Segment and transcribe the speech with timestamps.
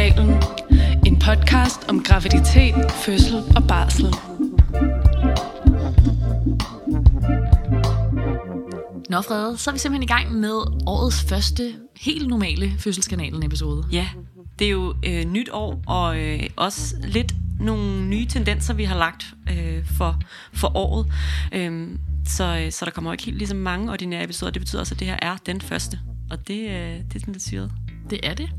[0.00, 0.42] Fødselskanalen.
[1.06, 4.04] En podcast om graviditet, fødsel og barsel.
[9.08, 10.54] Nå Frede, så er vi simpelthen i gang med
[10.86, 13.84] årets første helt normale Fødselskanalen-episode.
[13.92, 14.08] Ja,
[14.58, 18.98] det er jo øh, nyt år, og øh, også lidt nogle nye tendenser, vi har
[18.98, 20.20] lagt øh, for,
[20.52, 21.06] for året.
[21.52, 21.88] Øh,
[22.26, 24.52] så, øh, så der kommer ikke helt ligesom mange ordinære episoder.
[24.52, 25.98] Det betyder også, at det her er den første.
[26.30, 27.72] Og det, øh, det er sådan lidt syret.
[28.10, 28.50] Det er det.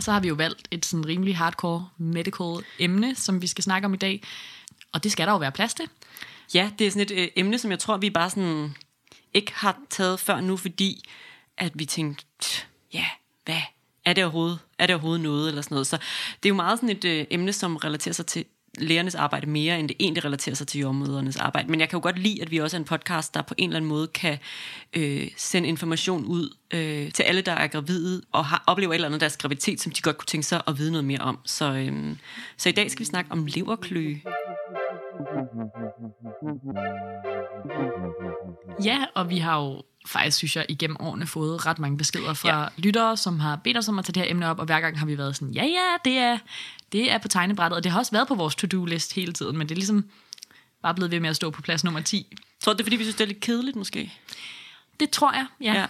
[0.00, 3.64] Og så har vi jo valgt et sådan rimelig hardcore medical emne, som vi skal
[3.64, 4.22] snakke om i dag.
[4.92, 5.88] Og det skal der jo være plads til.
[6.54, 8.74] Ja, det er sådan et øh, emne, som jeg tror, vi bare sådan
[9.34, 11.04] ikke har taget før nu, fordi
[11.56, 13.06] at vi tænkte, ja,
[13.44, 13.60] hvad
[14.04, 15.86] er det overhovedet, er det overhovedet noget, eller sådan noget.
[15.86, 15.96] Så
[16.42, 18.44] det er jo meget sådan et øh, emne, som relaterer sig til
[18.78, 21.70] lægernes arbejde mere, end det egentlig relaterer sig til jordmødernes arbejde.
[21.70, 23.68] Men jeg kan jo godt lide, at vi også er en podcast, der på en
[23.68, 24.38] eller anden måde kan
[24.96, 29.08] øh, sende information ud øh, til alle, der er gravide, og har, oplever et eller
[29.08, 31.38] andet deres graviditet, som de godt kunne tænke sig at vide noget mere om.
[31.44, 32.16] Så, øh,
[32.56, 34.20] så i dag skal vi snakke om leverkløe.
[38.84, 42.62] Ja, og vi har jo faktisk, synes jeg, igennem årene fået ret mange beskeder fra
[42.62, 42.68] ja.
[42.76, 44.98] lyttere, som har bedt os om at tage det her emne op, og hver gang
[44.98, 46.38] har vi været sådan, ja, ja, det er,
[46.92, 49.68] det er på tegnebrættet, og det har også været på vores to-do-list hele tiden, men
[49.68, 50.04] det er ligesom
[50.82, 52.36] bare blevet ved med at stå på plads nummer 10.
[52.60, 54.12] Tror du, det er, fordi vi synes, det er lidt kedeligt måske?
[55.00, 55.74] Det tror jeg, ja.
[55.74, 55.86] Ja.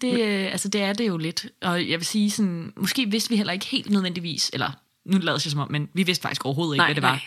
[0.00, 1.46] Det, øh, altså, det er det jo lidt.
[1.62, 4.70] Og jeg vil sige, sådan, måske vidste vi heller ikke helt nødvendigvis, eller
[5.04, 7.10] nu lader jeg som om, men vi vidste faktisk overhovedet ikke, Nej, hvad det var.
[7.10, 7.20] nej.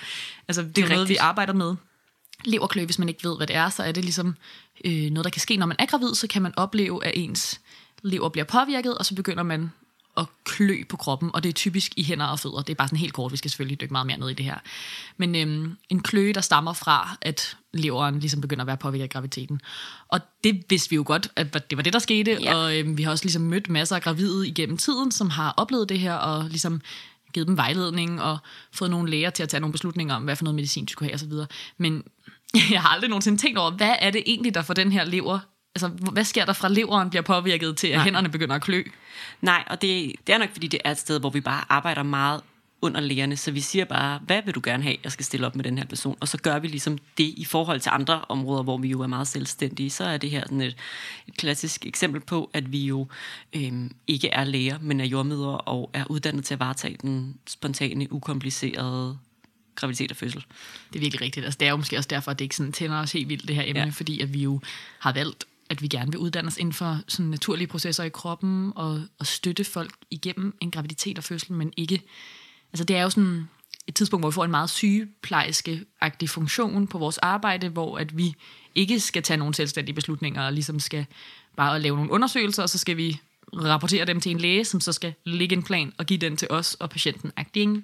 [0.47, 1.19] Altså, det, Det er er noget, vi rigtigt.
[1.21, 1.75] arbejder med.
[2.45, 4.35] Leverklø, hvis man ikke ved, hvad det er, så er det ligesom
[4.85, 7.61] øh, noget, der kan ske, når man er gravid, så kan man opleve, at ens
[8.01, 9.71] lever bliver påvirket, og så begynder man
[10.17, 12.61] at klø på kroppen, og det er typisk i hænder og fødder.
[12.61, 14.45] Det er bare sådan helt kort, vi skal selvfølgelig dykke meget mere ned i det
[14.45, 14.57] her.
[15.17, 19.09] Men øhm, en kløe, der stammer fra, at leveren ligesom begynder at være påvirket af
[19.09, 19.61] graviditeten.
[20.07, 22.55] Og det vidste vi jo godt, at det var det, der skete, Ja.
[22.55, 25.89] og øhm, vi har også ligesom mødt masser af gravide igennem tiden, som har oplevet
[25.89, 26.81] det her, og ligesom
[27.33, 28.37] givet dem vejledning, og
[28.71, 31.09] fået nogle læger til at tage nogle beslutninger om, hvad for noget medicin de skulle
[31.09, 31.33] have osv.
[31.77, 32.03] Men
[32.71, 35.39] jeg har aldrig nogensinde tænkt over, hvad er det egentlig, der får den her lever
[35.75, 38.03] Altså, hvad sker der fra leveren bliver påvirket til, at Nej.
[38.03, 38.83] hænderne begynder at klø?
[39.41, 42.03] Nej, og det, det er nok, fordi det er et sted, hvor vi bare arbejder
[42.03, 42.41] meget
[42.81, 45.55] under lægerne, så vi siger bare, hvad vil du gerne have, jeg skal stille op
[45.55, 48.63] med den her person, og så gør vi ligesom det i forhold til andre områder,
[48.63, 50.77] hvor vi jo er meget selvstændige, så er det her sådan et,
[51.27, 53.07] et klassisk eksempel på, at vi jo
[53.55, 58.13] øhm, ikke er læger, men er jordmødre og er uddannet til at varetage den spontane,
[58.13, 59.17] ukomplicerede
[59.79, 60.45] graviditet og fødsel.
[60.93, 61.45] Det er virkelig rigtigt.
[61.45, 63.47] Altså, det er jo måske også derfor, at det ikke sådan tænder os helt vildt,
[63.47, 63.89] det her emne, ja.
[63.89, 64.61] Fordi at vi jo
[64.99, 68.73] har valgt, at vi gerne vil uddanne os inden for sådan naturlige processer i kroppen,
[68.75, 72.01] og, og støtte folk igennem en graviditet og fødsel, men ikke...
[72.73, 73.49] Altså, det er jo sådan
[73.87, 78.33] et tidspunkt, hvor vi får en meget sygeplejerske-agtig funktion på vores arbejde, hvor at vi
[78.75, 81.05] ikke skal tage nogle selvstændige beslutninger, og ligesom skal
[81.57, 83.19] bare lave nogle undersøgelser, og så skal vi
[83.53, 86.47] rapportere dem til en læge, som så skal lægge en plan og give den til
[86.51, 87.31] os og patienten.
[87.55, 87.83] Ikke?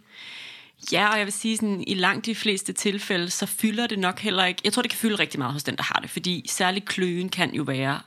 [0.92, 4.20] Ja, og jeg vil sige, sådan, i langt de fleste tilfælde, så fylder det nok
[4.20, 4.62] heller ikke...
[4.64, 7.30] Jeg tror, det kan fylde rigtig meget hos den, der har det, fordi særligt kløen
[7.30, 8.02] kan jo være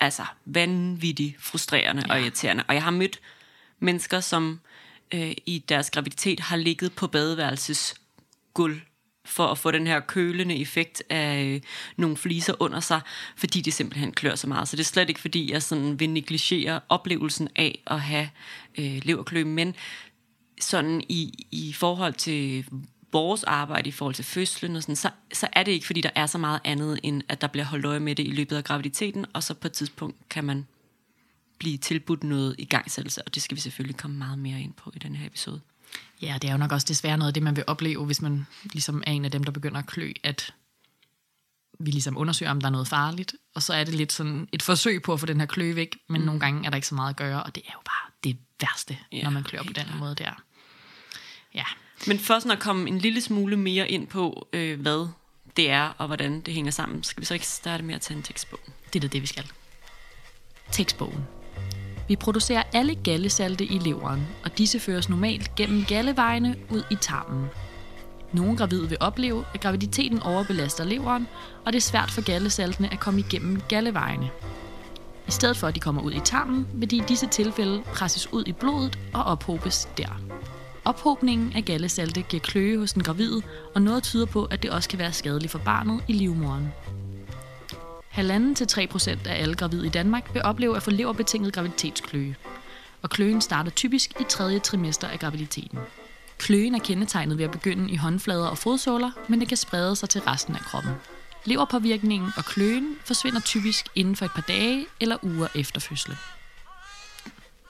[0.00, 2.12] altså, vanvittigt frustrerende ja.
[2.12, 2.64] og irriterende.
[2.68, 3.20] Og jeg har mødt
[3.78, 4.60] mennesker, som
[5.14, 8.80] øh, i deres graviditet har ligget på badeværelsesgulv
[9.24, 11.60] for at få den her kølende effekt af øh,
[11.96, 13.00] nogle fliser under sig,
[13.36, 14.68] fordi det simpelthen klør så meget.
[14.68, 18.28] Så det er slet ikke, fordi jeg sådan vil negligere oplevelsen af at have
[18.78, 19.74] øh, leverklø, men
[20.60, 22.66] sådan i, i forhold til
[23.12, 26.10] vores arbejde, i forhold til fødslen og sådan, så, så er det ikke, fordi der
[26.14, 28.64] er så meget andet, end at der bliver holdt øje med det i løbet af
[28.64, 30.66] graviditeten, og så på et tidspunkt kan man
[31.58, 34.92] blive tilbudt noget i gangsættelse, og det skal vi selvfølgelig komme meget mere ind på
[34.96, 35.60] i den her episode.
[36.22, 38.46] Ja, det er jo nok også desværre noget af det, man vil opleve, hvis man
[38.72, 40.54] ligesom er en af dem, der begynder at klø, at
[41.80, 44.62] vi ligesom undersøger, om der er noget farligt, og så er det lidt sådan et
[44.62, 46.26] forsøg på at få den her klø væk, men mm.
[46.26, 48.38] nogle gange er der ikke så meget at gøre, og det er jo bare det
[48.60, 49.98] værste, Ja, når man klør på den klart.
[49.98, 50.42] måde der.
[51.54, 51.64] Ja,
[52.06, 55.08] Men for sådan at komme en lille smule mere ind på, øh, hvad
[55.56, 58.16] det er, og hvordan det hænger sammen, skal vi så ikke starte med at tage
[58.16, 58.60] en tekstbog.
[58.92, 59.44] det er det, vi skal.
[60.72, 61.24] Tekstbogen.
[62.08, 67.46] Vi producerer alle gallesalte i leveren, og disse føres normalt gennem gallevejene ud i tarmen.
[68.32, 71.28] Nogle gravide vil opleve, at graviditeten overbelaster leveren,
[71.64, 74.30] og det er svært for gallesaltene at komme igennem gallevejene.
[75.28, 78.32] I stedet for at de kommer ud i tarmen, vil de i disse tilfælde presses
[78.32, 80.20] ud i blodet og ophobes der.
[80.84, 83.42] Ophobningen af gallesalte giver kløe hos den gravide,
[83.74, 86.72] og noget tyder på, at det også kan være skadeligt for barnet i livmoderen.
[88.12, 92.34] 1,5-3% af alle gravide i Danmark vil opleve at få leverbetinget graviditetskløe.
[93.02, 95.78] Og kløen starter typisk i tredje trimester af graviditeten.
[96.38, 100.08] Kløen er kendetegnet ved at begynde i håndflader og fodsåler, men det kan sprede sig
[100.08, 100.92] til resten af kroppen.
[101.44, 106.16] Leverpåvirkningen og kløen forsvinder typisk inden for et par dage eller uger efter fødslen.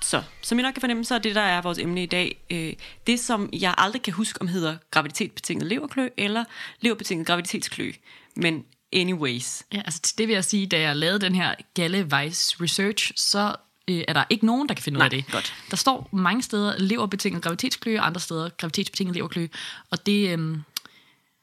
[0.03, 2.41] Så, som I nok kan fornemme, så er det, der er vores emne i dag,
[2.51, 2.73] øh,
[3.07, 6.45] det, som jeg aldrig kan huske, om hedder graviditetsbetinget leverklø eller
[6.81, 7.93] leverbetinget graviditetsklø.
[8.37, 9.63] Men anyways.
[9.73, 13.57] Ja, altså det vil jeg sige, da jeg lavede den her Galle Weiss Research, så
[13.89, 15.33] øh, er der ikke nogen, der kan finde Nej, ud af det.
[15.33, 15.55] godt.
[15.71, 19.49] Der står mange steder leverbetinget graviditetskløe, og andre steder graviditetsbetinget leverkløe.
[19.91, 20.39] Og det, øh,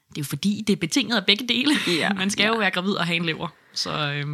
[0.09, 1.71] det er jo fordi, det er betinget af begge dele.
[1.87, 2.49] Ja, Man skal ja.
[2.49, 3.47] jo være gravid og have en lever.
[3.73, 4.27] Så øh,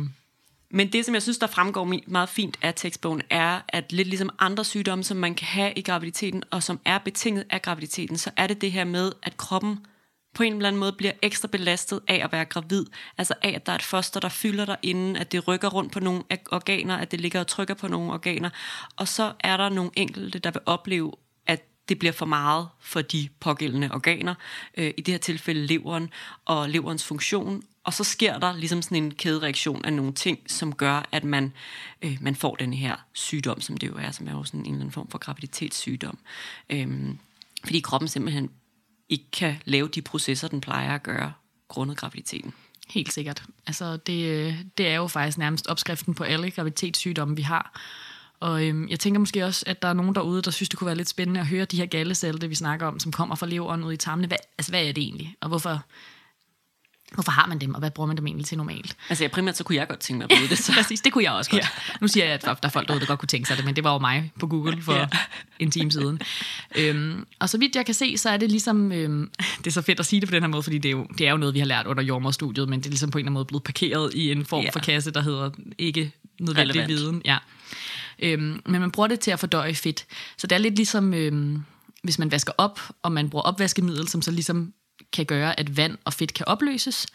[0.75, 4.29] men det, som jeg synes, der fremgår meget fint af tekstbogen, er, at lidt ligesom
[4.39, 8.31] andre sygdomme, som man kan have i graviditeten, og som er betinget af graviditeten, så
[8.37, 9.85] er det det her med, at kroppen
[10.33, 12.85] på en eller anden måde bliver ekstra belastet af at være gravid.
[13.17, 15.91] Altså af, at der er et foster, der fylder dig inden, at det rykker rundt
[15.91, 18.49] på nogle organer, at det ligger og trykker på nogle organer.
[18.95, 21.11] Og så er der nogle enkelte, der vil opleve,
[21.47, 24.35] at det bliver for meget for de pågældende organer,
[24.77, 26.09] øh, i det her tilfælde leveren
[26.45, 30.75] og leverens funktion, og så sker der ligesom sådan en kædereaktion af nogle ting, som
[30.75, 31.53] gør, at man,
[32.01, 34.65] øh, man får den her sygdom, som det jo er, som er jo sådan en
[34.65, 36.17] eller anden form for graviditetssygdom.
[36.69, 37.17] Øhm,
[37.65, 38.49] fordi kroppen simpelthen
[39.09, 41.33] ikke kan lave de processer, den plejer at gøre,
[41.67, 42.53] grundet graviditeten.
[42.89, 43.43] Helt sikkert.
[43.67, 47.81] Altså, det, det er jo faktisk nærmest opskriften på alle graviditetssygdomme, vi har.
[48.39, 50.85] Og øhm, jeg tænker måske også, at der er nogen derude, der synes, det kunne
[50.85, 53.83] være lidt spændende at høre de her gallesalte, vi snakker om, som kommer fra leveren
[53.83, 54.27] ud i tarmene.
[54.27, 55.35] Hvad, altså, hvad er det egentlig?
[55.41, 55.83] Og hvorfor,
[57.13, 58.95] hvorfor har man dem, og hvad bruger man dem egentlig til normalt?
[59.09, 60.57] Altså ja, primært så kunne jeg godt tænke mig at vide det.
[60.57, 60.73] Så.
[60.77, 61.63] Præcis, det kunne jeg også godt.
[61.63, 61.67] Ja.
[62.01, 63.75] Nu siger jeg, at der er folk derude, der godt kunne tænke sig det, men
[63.75, 64.93] det var jo mig på Google for.
[64.93, 65.07] Ja.
[65.59, 66.19] en time siden.
[66.75, 68.91] Øhm, og så vidt jeg kan se, så er det ligesom...
[68.91, 70.91] Øhm, det er så fedt at sige det på den her måde, fordi det er,
[70.91, 73.17] jo, det er jo noget, vi har lært under jordmorstudiet, men det er ligesom på
[73.17, 74.69] en eller anden måde blevet parkeret i en form Ja.
[74.69, 76.89] for kasse, der hedder ikke nødvendig Relevant.
[76.91, 77.21] viden.
[77.25, 77.37] Ja.
[78.19, 80.05] Øhm, men man bruger det til at fordøje fedt.
[80.37, 81.63] Så det er lidt ligesom, øhm,
[82.03, 84.73] hvis man vasker op, og man bruger opvaskemiddel, som så ligesom
[85.13, 87.07] kan gøre, at vand og fedt kan opløses,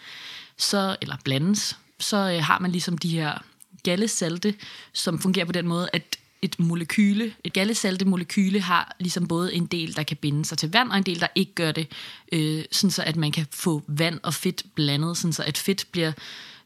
[0.57, 3.39] så, eller blandes, så øh, har man ligesom de her
[3.83, 4.55] gallesalte,
[4.93, 9.67] som fungerer på den måde, at et molekyle, et gallesalte molekyle har ligesom både en
[9.67, 11.87] del, der kan binde sig til vand, og en del, der ikke gør det,
[12.33, 15.87] øh, sådan så at man kan få vand og fedt blandet, sådan så at fedt
[15.93, 16.13] bliver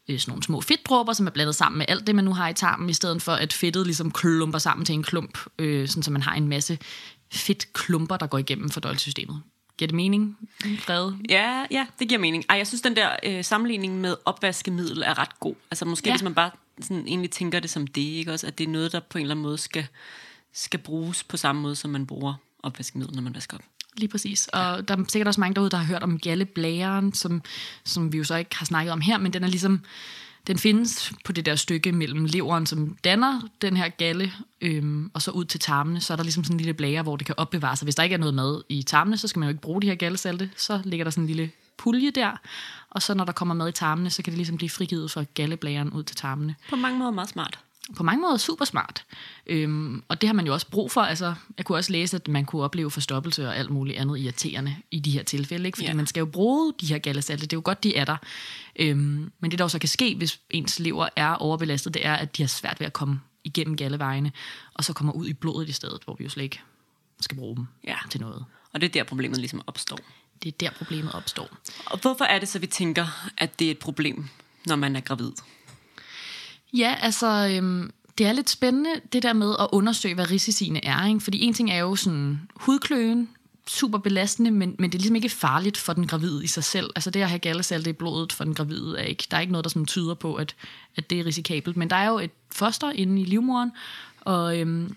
[0.08, 2.48] øh, sådan nogle små fedtdråber, som er blandet sammen med alt det, man nu har
[2.48, 6.02] i tarmen, i stedet for at fedtet ligesom klumper sammen til en klump, øh, sådan
[6.02, 6.78] så man har en masse
[7.32, 9.42] fedtklumper, der går igennem fordøjelsessystemet.
[9.78, 10.36] Giver det mening,
[10.78, 11.18] Frede?
[11.28, 12.44] Ja, ja, det giver mening.
[12.48, 15.54] Ej, jeg synes, den der øh, sammenligning med opvaskemiddel er ret god.
[15.70, 16.10] Altså måske, Ja.
[16.10, 16.16] ja.
[16.16, 18.46] hvis man bare sådan, egentlig tænker det som det, ikke også?
[18.46, 19.86] At det er noget, der på en eller anden måde skal,
[20.52, 23.62] skal bruges på samme måde, som man bruger opvaskemiddel, når man vasker op.
[23.96, 24.48] Lige præcis.
[24.48, 27.42] Og der er sikkert også mange derude, der har hørt om galleblæren, som,
[27.84, 29.80] som vi jo så ikke har snakket om her, men den er ligesom,
[30.46, 35.22] den findes på det der stykke mellem leveren, som danner den her galle, øhm, og
[35.22, 37.34] så ud til tarmene, så er der ligesom sådan en lille blære, hvor det kan
[37.38, 37.86] opbevare sig.
[37.86, 39.86] Hvis der ikke er noget mad i tarmene, så skal man jo ikke bruge de
[39.86, 42.40] her gallesalte, så ligger der sådan en lille pulje der,
[42.90, 45.24] og så når der kommer mad i tarmene, så kan det ligesom blive frigivet fra
[45.34, 47.58] galleblæren ud til tarmene På mange måder meget smart
[47.96, 49.04] på mange måder super smart.
[49.46, 51.00] Øhm, og det har man jo også brug for.
[51.00, 54.76] Altså, jeg kunne også læse, at man kunne opleve forstoppelse og alt muligt andet irriterende
[54.90, 55.66] i de her tilfælde.
[55.66, 55.76] Ikke?
[55.76, 55.94] Fordi Ja.
[55.94, 57.42] man skal jo bruge de her gallesalte.
[57.42, 58.16] Det er jo godt, de er der.
[58.76, 62.14] Øhm, men det, der jo så kan ske, hvis ens lever er overbelastet, det er,
[62.14, 64.32] at de har svært ved at komme igennem gallevejene,
[64.74, 66.60] og så kommer ud i blodet i stedet, hvor vi jo slet ikke
[67.20, 67.96] skal bruge dem Ja.
[68.10, 68.44] til noget.
[68.72, 69.98] Og det er der, problemet ligesom opstår.
[70.42, 71.48] Det er der, problemet opstår.
[71.86, 74.28] Og hvorfor er det så, vi tænker, at det er et problem,
[74.66, 75.30] når man er gravid?
[76.72, 81.06] Ja, altså, øhm, det er lidt spændende, det der med at undersøge, hvad risiciene er.
[81.06, 81.20] Ikke?
[81.20, 83.28] Fordi en ting er jo sådan hudkløen,
[83.66, 86.90] super belastende, men, men det er ligesom ikke farligt for den gravide i sig selv.
[86.96, 89.52] Altså det at have gallesalte i blodet for den gravide er ikke, der er ikke
[89.52, 90.56] noget, der sådan tyder på, at,
[90.96, 91.76] at det er risikabelt.
[91.76, 93.72] Men der er jo et foster inde i livmoderen,
[94.20, 94.96] og øhm,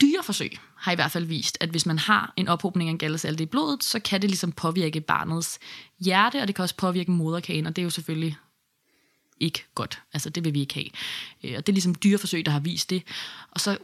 [0.00, 3.46] dyreforsøg har i hvert fald vist, at hvis man har en ophobning af gallesalte i
[3.46, 5.58] blodet, så kan det ligesom påvirke barnets
[6.00, 8.36] hjerte, og det kan også påvirke moderkagen, og det er jo selvfølgelig
[9.40, 10.02] ikke godt.
[10.12, 10.86] Altså, det vil vi ikke have.
[11.44, 13.02] Øh, Og det er ligesom dyreforsøg, der har vist det.
[13.50, 13.78] Og så,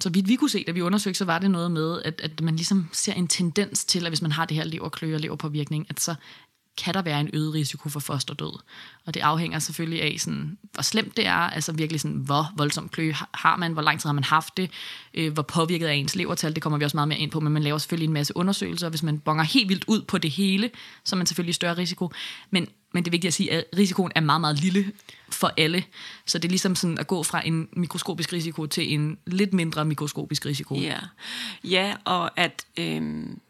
[0.00, 2.40] så vidt vi kunne se, da vi undersøgte, så var det noget med, at, at
[2.40, 5.86] man ligesom ser en tendens til, at hvis man har det her leverkløe og leverpåvirkning,
[5.88, 6.14] at så
[6.84, 8.58] kan der være en øget risiko for fosterdød.
[9.06, 12.88] Og det afhænger selvfølgelig af, sådan, hvor slemt det er, altså virkelig sådan, hvor voldsom
[12.88, 14.70] kløe har- har man, hvor lang tid har man haft det,
[15.14, 17.52] øh, hvor påvirket er ens levertal, det kommer vi også meget mere ind på, men
[17.52, 20.30] man laver selvfølgelig en masse undersøgelser, og hvis man bonger helt vildt ud på det
[20.30, 20.70] hele,
[21.04, 22.10] så er man selvfølgelig i større risiko.
[22.50, 24.92] Men, men det er vigtigt at sige, at risikoen er meget, meget lille
[25.28, 25.84] for alle.
[26.26, 29.84] Så det er ligesom sådan at gå fra en mikroskopisk risiko til en lidt mindre
[29.84, 30.74] mikroskopisk risiko.
[30.74, 30.98] Ja,
[31.64, 33.40] ja og at øhm,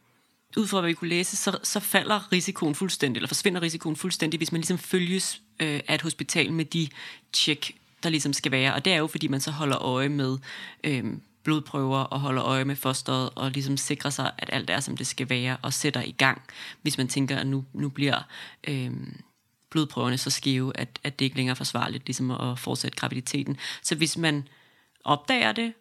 [0.56, 4.38] ud fra hvad vi kunne læse, så, så falder risikoen fuldstændig, eller forsvinder risikoen fuldstændig,
[4.38, 6.88] hvis man ligesom følges øh, af et hospital med de
[7.32, 8.74] tjek, der ligesom skal være.
[8.74, 10.38] Og det er jo, fordi man så holder øje med
[10.84, 14.96] øhm, blodprøver og holder øje med fosteret og ligesom sikrer sig, at alt er, som
[14.96, 16.42] det skal være, og sætter i gang,
[16.82, 18.22] hvis man tænker, at nu, nu bliver
[18.68, 18.90] øh,
[19.70, 23.56] blodprøverne så skive, at, at det ikke længere er forsvarligt ligesom at fortsætte graviditeten.
[23.82, 24.48] Så hvis man
[25.04, 25.72] opdager det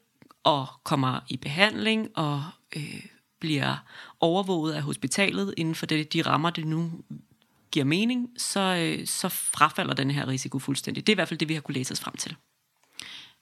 [0.44, 2.44] og kommer i behandling og
[2.76, 3.06] øh,
[3.40, 3.76] bliver
[4.20, 6.92] overvåget af hospitalet inden for det, de rammer, det nu
[7.72, 11.08] giver mening, så, øh, så frafalder den her risiko fuldstændig.
[11.08, 12.36] Det er i hvert fald det, vi har kunne læse os frem til.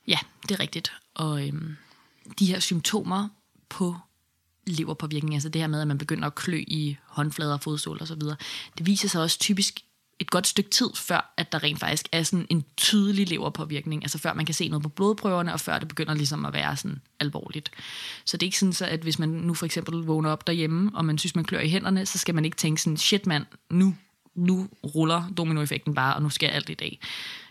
[0.08, 0.92] Ja, det er rigtigt.
[1.14, 1.78] Og øhm,
[2.40, 3.30] de her symptomer
[3.70, 3.96] på
[4.68, 8.16] leverpåvirkning, altså det her med, at man begynder at klø i håndflader, fodsål og så
[8.16, 8.36] videre,
[8.78, 9.80] det viser sig også typisk
[10.20, 14.18] et godt stykke tid, før at der rent faktisk er sådan en tydelig leverpåvirkning, altså
[14.18, 17.02] før man kan se noget på blodprøverne, og før det begynder ligesom at være sådan
[17.20, 17.72] alvorligt.
[18.26, 20.92] Så det er ikke sådan, så at hvis man nu for eksempel vågner op derhjemme,
[20.94, 23.46] og man synes, man klør i hænderne, så skal man ikke tænke sådan, shit mand,
[23.70, 23.96] nu,
[24.36, 27.00] nu ruller dominoeffekten bare, og nu sker alt i dag.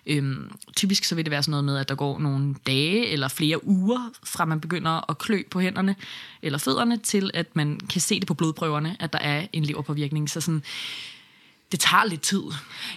[0.06, 3.28] Øhm, typisk så vil det være sådan noget med, at der går nogle dage eller
[3.28, 5.96] flere uger, fra man begynder at klø på hænderne
[6.42, 10.30] eller fødderne, til at man kan se det på blodprøverne, at der er en leverpåvirkning.
[10.30, 10.62] Så sådan,
[11.72, 12.42] det tager lidt tid.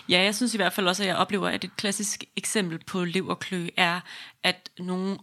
[0.09, 3.03] Ja, jeg synes i hvert fald også, at jeg oplever, at et klassisk eksempel på
[3.03, 3.99] leverklø er,
[4.43, 5.17] at nogen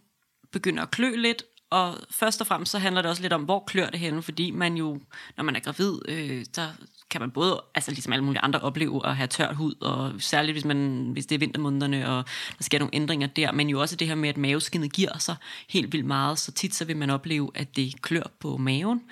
[0.52, 3.64] begynder at klø lidt, og først og fremmest så handler det også lidt om, hvor
[3.66, 5.00] klør det henne, fordi man jo,
[5.36, 6.68] når man er gravid, øh, der
[7.10, 10.54] kan man både, altså ligesom alle mulige andre, opleve at have tørt hud, og særligt
[10.54, 12.24] hvis, man, hvis det er vintermånederne, og
[12.58, 15.36] der sker nogle ændringer der, men jo også det her med, at maveskinnet giver sig
[15.68, 19.02] helt vildt meget, så tit så vil man opleve, at det klør på maven,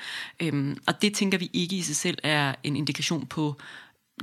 [0.40, 3.56] øhm, og det tænker vi ikke i sig selv er en indikation på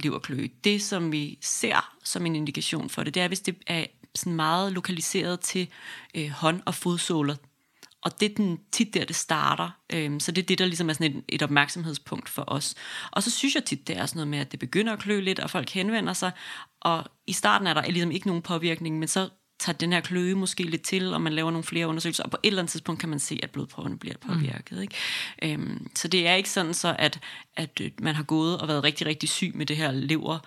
[0.03, 0.47] leverklø.
[0.63, 4.35] Det, som vi ser som en indikation for det, det er, hvis det er sådan
[4.35, 5.67] meget lokaliseret til
[6.15, 7.35] øh, hånd- og fodsåler,
[8.01, 9.69] og det er den, tit der, det starter.
[9.93, 12.75] Øhm, så det er det, der ligesom er sådan et, et opmærksomhedspunkt for os.
[13.11, 15.19] Og så synes jeg tit, det er sådan noget med, at det begynder at klø
[15.19, 16.31] lidt, og folk henvender sig.
[16.81, 19.29] Og i starten er der ligesom ikke nogen påvirkning, men så
[19.61, 22.37] tager den her kløe måske lidt til, og man laver nogle flere undersøgelser, og på
[22.43, 24.77] et eller andet tidspunkt kan man se, at blodprøverne bliver påvirket.
[24.77, 24.81] Mm.
[24.81, 24.95] Ikke?
[25.43, 27.19] Øhm, så det er ikke sådan så, at,
[27.55, 30.39] at øh, man har gået og været rigtig, rigtig syg med det her lever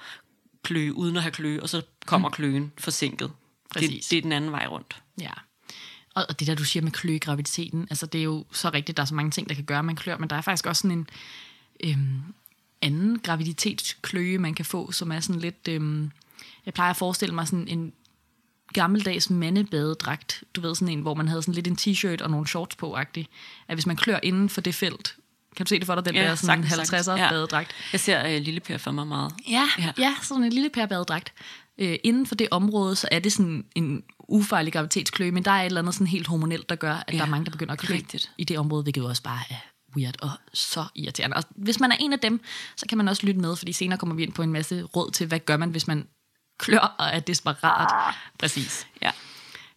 [0.62, 2.32] kløe, uden at have kløe, og så kommer mm.
[2.32, 3.30] kløen forsinket.
[3.74, 5.02] Det, det er den anden vej rundt.
[5.20, 5.30] Ja.
[6.14, 8.96] Og det der, du siger med klø i graviditeten, altså det er jo så rigtigt,
[8.96, 10.66] der er så mange ting, der kan gøre, at man klør, men der er faktisk
[10.66, 11.06] også sådan en
[11.84, 12.22] øhm,
[12.82, 16.10] anden graviditetskløe, man kan få, som er sådan lidt, øhm,
[16.66, 17.92] jeg plejer at forestille mig sådan en
[18.74, 20.44] gammeldags mandebadedragt.
[20.56, 22.96] Du ved, sådan en, hvor man havde sådan lidt en t-shirt og nogle shorts på
[22.96, 23.24] -agtig.
[23.68, 25.16] At hvis man klør inden for det felt,
[25.56, 27.28] kan du se det for dig, den ja, der sådan 50'er ja.
[27.30, 27.70] badedragt?
[27.92, 29.32] Jeg ser uh, lille Per for mig meget.
[29.48, 29.92] Ja, ja.
[29.98, 31.32] ja sådan en lille Per badedragt.
[31.82, 35.60] Uh, inden for det område, så er det sådan en ufarlig graviditetskløe, men der er
[35.60, 37.72] et eller andet sådan helt hormonelt, der gør, at ja, der er mange, der begynder
[37.72, 37.96] at klø
[38.38, 39.56] i det område, hvilket jo også bare er
[39.96, 41.36] weird og så irriterende.
[41.36, 42.40] Og hvis man er en af dem,
[42.76, 45.10] så kan man også lytte med, fordi senere kommer vi ind på en masse råd
[45.10, 46.06] til, hvad gør man, hvis man
[46.58, 48.14] klør og er desperat.
[48.38, 49.10] Præcis, ja.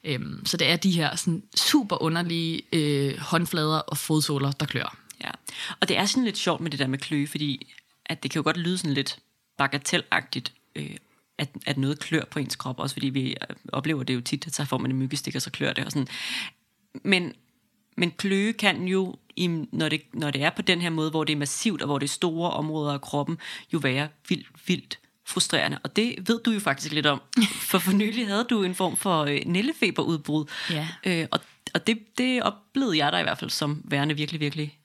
[0.03, 4.98] Øhm, så det er de her sådan, super underlige øh, håndflader og fodsåler, der klør.
[5.24, 5.31] Ja,
[5.79, 7.74] og det er sådan lidt sjovt med det der med kløe, fordi
[8.05, 9.19] at det kan jo godt lyde sådan lidt
[9.57, 10.98] bagatelagtigt, øh,
[11.38, 14.48] at, at noget klør på ens krop, også fordi vi øh, oplever det jo tit,
[14.48, 15.86] at så får man en myggestik, og så klør det.
[15.86, 16.07] Og sådan.
[17.03, 17.34] Men,
[17.98, 19.15] men kløe kan jo,
[19.72, 22.00] når, det, når det er på den her måde, hvor det er massivt, og hvor
[22.00, 23.38] det er store områder af kroppen,
[23.74, 25.79] jo være vildt, vildt frustrerende.
[25.84, 27.22] Og det ved du jo faktisk lidt om.
[27.69, 30.46] For for nylig havde du en form for øh, nællefeberudbrud.
[30.69, 30.88] Ja.
[31.05, 31.39] Øh, og
[31.74, 34.79] og det, det oplevede jeg da i hvert fald som værende virkelig, virkelig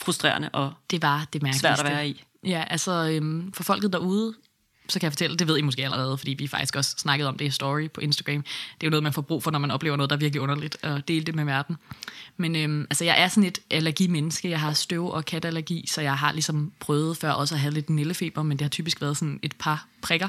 [0.00, 2.24] frustrerende og det var det svært at være i.
[2.44, 4.34] Ja, altså øhm, for folket derude,
[4.88, 7.36] så kan jeg fortælle, det ved I måske allerede, fordi vi faktisk også snakket om
[7.36, 8.42] det i story på Instagram.
[8.42, 10.40] Det er jo noget, man får brug for, når man oplever noget, der er virkelig
[10.40, 11.76] underligt, og dele det med verden.
[12.36, 14.50] Men øhm, altså, jeg er sådan et allergimenneske.
[14.50, 17.90] Jeg har støv- og katallergi, så jeg har ligesom prøvet før også at have lidt
[17.90, 20.28] nillefeber, men det har typisk været sådan et par prikker.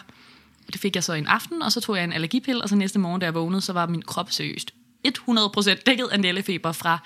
[0.74, 3.00] Det fik jeg så en aften, og så tog jeg en allergipille, og så næste
[3.00, 4.74] morgen, da jeg vågnede, så var min krop seriøst
[5.08, 7.00] 100% dækket af nillefeber fra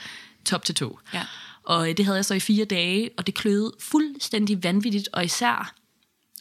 [0.46, 1.00] top til to.
[1.14, 1.26] Ja.
[1.64, 5.26] Og øh, det havde jeg så i fire dage, og det kløede fuldstændig vanvittigt, og
[5.26, 5.74] især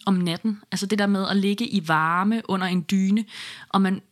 [0.07, 0.61] om natten.
[0.73, 3.25] Altså det der med at ligge i varme under en dyne,
[3.69, 4.03] og man,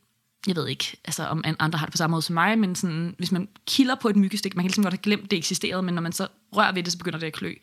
[0.46, 3.14] jeg ved ikke, altså om andre har det på samme måde som mig, men sådan,
[3.18, 5.94] hvis man kilder på et myggestik, man kan ligesom godt have glemt, det eksisterede, men
[5.94, 7.54] når man så rører ved det, så begynder det at klø.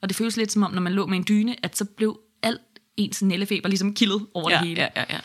[0.00, 2.20] Og det føles lidt som om, når man lå med en dyne, at så blev
[2.42, 2.60] alt
[2.96, 4.80] ens nællefeber ligesom kildet over ja, det hele.
[4.80, 5.20] Ja, ja, ja.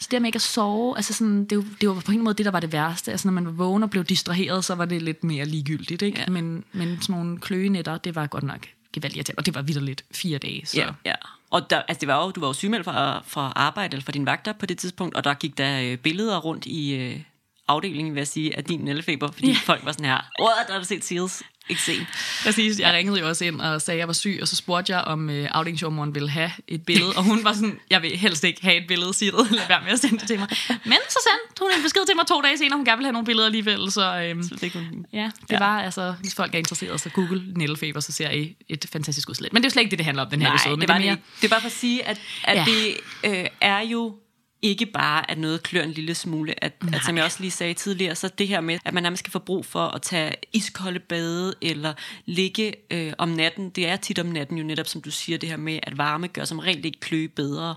[0.00, 2.44] Så det med ikke at sove, altså sådan, det, det var på en måde det,
[2.44, 3.10] der var det værste.
[3.10, 6.02] Altså når man var vågen og blev distraheret, så var det lidt mere ligegyldigt.
[6.02, 6.20] Ikke?
[6.20, 6.26] Ja.
[6.26, 10.38] Men, men sådan nogle kløenetter, det var godt nok gevaldigt Og det var vidderligt fire
[10.38, 10.66] dage.
[10.66, 10.76] Så.
[10.76, 11.14] Ja, ja.
[11.50, 14.12] Og der, altså det var jo, du var jo sygemeldt fra, fra arbejde eller fra
[14.12, 17.20] din vagter på det tidspunkt, og der gik der øh, billeder rundt i øh,
[17.68, 19.56] afdelingen, vil jeg sige, af din nældefeber, fordi ja.
[19.64, 22.06] folk var sådan her, åh, der har du set Seals eksem.
[22.42, 24.92] Præcis, jeg ringede jo også ind og sagde, at jeg var syg, og så spurgte
[24.92, 28.44] jeg, om øh, afdelingsjordmoren ville have et billede, og hun var sådan, jeg vil helst
[28.44, 30.48] ikke have et billede, siger du, lad være med at sende det til mig.
[30.84, 33.12] Men så sendte hun en besked til mig to dage senere, hun gerne ville have
[33.12, 34.88] nogle billeder alligevel, så, øhm, så det kunne...
[35.12, 35.58] ja, det ja.
[35.58, 39.52] var altså, hvis folk er interesseret, så google nældefeber, så ser I et fantastisk udslæt.
[39.52, 40.76] Men det er jo slet ikke det, det handler om, den her Nej, episode.
[40.76, 41.16] Men det, var det, mere...
[41.40, 42.64] det er bare for at sige, at, at ja.
[42.64, 44.14] det øh, er jo
[44.62, 46.64] ikke bare, at noget klør en lille smule.
[46.64, 49.20] At, at som jeg også lige sagde tidligere, så det her med, at man nærmest
[49.20, 51.94] skal få brug for at tage iskolde bade, eller
[52.26, 53.70] ligge øh, om natten.
[53.70, 56.28] Det er tit om natten jo netop, som du siger, det her med, at varme
[56.28, 57.74] gør som regel ikke kløe bedre.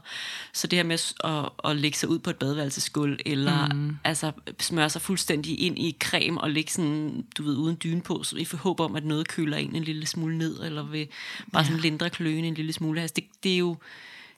[0.53, 3.97] Så det her med at, at lægge sig ud på et badeværelsesgulv, eller mm.
[4.03, 8.23] altså smøre sig fuldstændig ind i creme, og ligge sådan, du ved, uden dyne på,
[8.23, 11.07] så vi får håb om, at noget køler en en lille smule ned, eller vil
[11.53, 13.01] bare sådan lindre kløen en lille smule.
[13.01, 13.77] Altså det, det er jo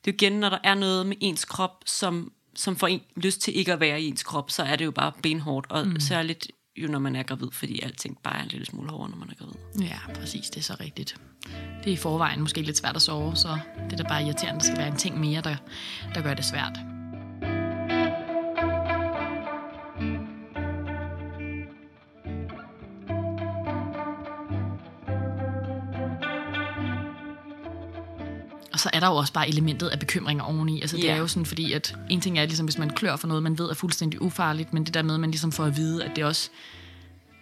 [0.06, 3.02] det er jo igen, når der er noget med ens krop, som, som får en
[3.16, 5.88] lyst til ikke at være i ens krop, så er det jo bare benhårdt, og
[5.88, 6.00] mm.
[6.00, 9.18] særligt jo når man er gravid, fordi alting bare er en lille smule hårdere, når
[9.18, 9.88] man er gravid.
[9.88, 11.16] Ja, præcis, det er så rigtigt.
[11.84, 13.58] Det er i forvejen måske lidt svært at sove, så
[13.90, 15.56] det er da bare irriterende, der skal være en ting mere, der,
[16.16, 16.93] der gør det svært.
[28.84, 30.82] Så er der jo også bare elementet af bekymringer oveni.
[30.82, 31.14] Altså det Ja.
[31.14, 33.58] er jo sådan, fordi at en ting er ligesom, hvis man klør for noget, man
[33.58, 36.16] ved er fuldstændig ufarligt, men det der med, at man ligesom får at vide, at
[36.16, 36.50] det også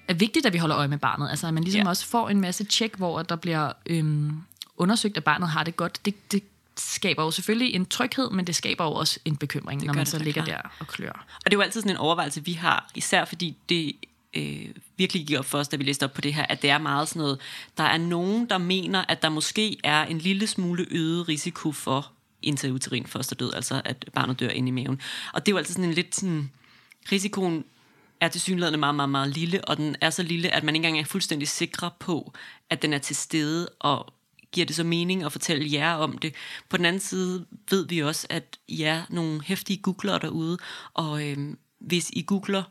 [0.07, 1.29] er vigtigt, at vi holder øje med barnet.
[1.29, 1.89] Altså at man ligesom Ja.
[1.89, 4.41] også får en masse tjek, hvor der bliver øhm,
[4.77, 6.05] undersøgt, at barnet har det godt.
[6.05, 6.43] Det, det
[6.77, 10.05] skaber jo selvfølgelig en tryghed, men det skaber jo også en bekymring, når gør man
[10.05, 10.63] det så ligger klart.
[10.63, 11.25] der og klør.
[11.35, 13.95] Og det er jo altid sådan en overvejelse, vi har, især fordi det
[14.33, 14.65] øh,
[15.01, 16.77] virkelig gik op for os, da vi læste op på det her, at det er
[16.77, 17.39] meget sådan noget,
[17.77, 22.11] der er nogen, der mener, at der måske er en lille smule øget risiko for
[22.41, 25.01] intrauterin fosterdød, altså at barnet dør inde i maven.
[25.33, 26.51] Og det er jo altså sådan en lidt sådan,
[27.11, 27.63] risikoen
[28.21, 30.87] er til synligheden meget, meget, meget lille, og den er så lille, at man ikke
[30.87, 32.33] engang er fuldstændig sikre på,
[32.69, 34.13] at den er til stede, og
[34.51, 36.35] giver det så mening at fortælle jer om det.
[36.69, 40.57] På den anden side ved vi også, at I er nogle hæftige googlere derude,
[40.93, 42.63] og øhm, hvis I googler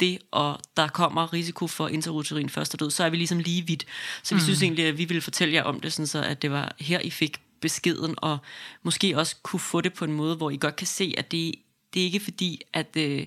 [0.00, 3.86] det, og der kommer risiko for interuterin fosterdød, så er vi ligesom lige vidt.
[4.22, 4.44] Så vi mm.
[4.44, 7.00] synes egentlig, at vi ville fortælle jer om det, sådan så at det var her,
[7.00, 8.38] I fik beskeden, og
[8.82, 11.54] måske også kunne få det på en måde, hvor I godt kan se, at det,
[11.94, 13.26] det er ikke fordi, at, øh,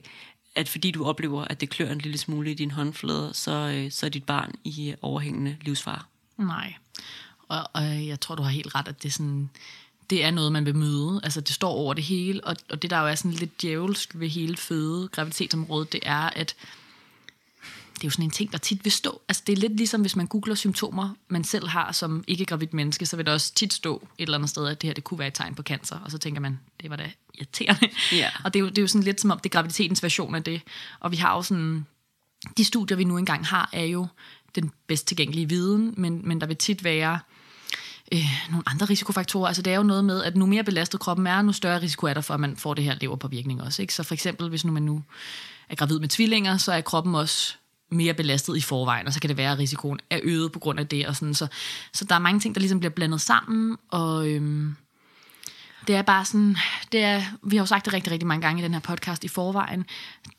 [0.56, 3.92] at fordi du oplever, at det klør en lille smule i din håndflade, så, øh,
[3.92, 6.02] så er dit barn i overhængende livsfare.
[6.38, 6.74] Nej.
[7.48, 9.50] Og, og jeg tror, du har helt ret, at det er sådan...
[10.10, 11.20] Det er noget, man vil møde.
[11.24, 12.44] Altså, det står over det hele.
[12.44, 16.30] Og, og det, der jo er sådan lidt djævelsk ved hele føde graviditetsområdet, det er,
[16.30, 16.56] at
[18.00, 19.22] det er jo sådan en ting, der tit vil stå.
[19.28, 23.06] Altså, det er lidt ligesom, hvis man googler symptomer, man selv har som ikke-gravid menneske,
[23.06, 25.20] så vil der også tit stå et eller andet sted, at det her det kunne
[25.20, 26.00] være et tegn på cancer.
[26.00, 27.90] Og så tænker man, det var da irriterende.
[28.12, 28.30] Ja.
[28.46, 30.36] Og det er, jo, det er jo sådan lidt som om, det er graviditetens version
[30.36, 30.62] af det.
[31.00, 31.86] Og vi har jo sådan
[32.58, 34.08] de studier, vi nu engang har, er jo
[34.56, 37.20] den bedst tilgængelige viden, men, men der vil tit være
[38.12, 39.48] øh, nogle andre risikofaktorer.
[39.48, 42.08] Altså det er jo noget med, at nu mere belastet kroppen er, nu større risiko
[42.08, 43.82] er der for, at man får det her leverpåvirkning også.
[43.82, 43.94] Ikke?
[43.94, 45.04] Så for eksempel, hvis nu man nu
[45.70, 47.56] er gravid med tvillinger, så er kroppen også
[47.92, 50.80] mere belastet i forvejen, og så kan det være, at risikoen er øget på grund
[50.80, 51.08] af det.
[51.08, 51.34] Og sådan.
[51.34, 51.48] Så,
[51.94, 54.76] så der er mange ting, der ligesom bliver blandet sammen, og øhm,
[55.88, 56.58] det er bare sådan,
[56.92, 59.24] det er, vi har jo sagt det rigtig, rigtig mange gange i den her podcast
[59.24, 59.86] i forvejen,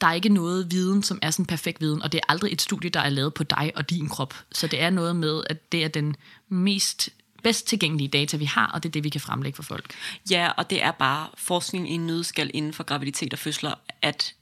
[0.01, 2.63] der er ikke noget viden, som er sådan perfekt viden, og det er aldrig et
[2.63, 4.35] studie, der er lavet på dig og din krop.
[4.53, 6.17] Så det er noget med, at det er den
[6.49, 7.11] mest
[7.43, 9.95] bedst tilgængelige data, vi har, og det er det, vi kan fremlægge for folk.
[10.31, 14.35] Ja, og det er bare forskning i en nødskal inden for graviditet og fødsler, at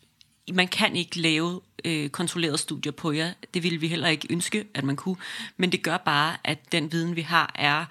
[0.55, 3.33] man kan ikke lave øh, kontrollerede studier på jer.
[3.55, 5.17] Det ville vi heller ikke ønske, at man kunne.
[5.57, 7.85] Men det gør bare, at den viden, vi har, er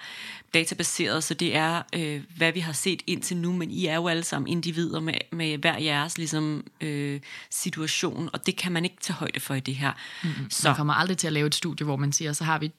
[0.54, 4.08] databaseret, så det er, øh, hvad vi har set indtil nu, men I er jo
[4.08, 8.98] alle sammen individer med, med hver jeres ligesom, øh, situation, og det kan man ikke
[9.02, 9.92] tage højde for i det her.
[10.24, 10.50] Mm-hmm.
[10.50, 10.70] Så.
[10.70, 12.72] Man kommer aldrig til at lave et studie, hvor man siger, så har vi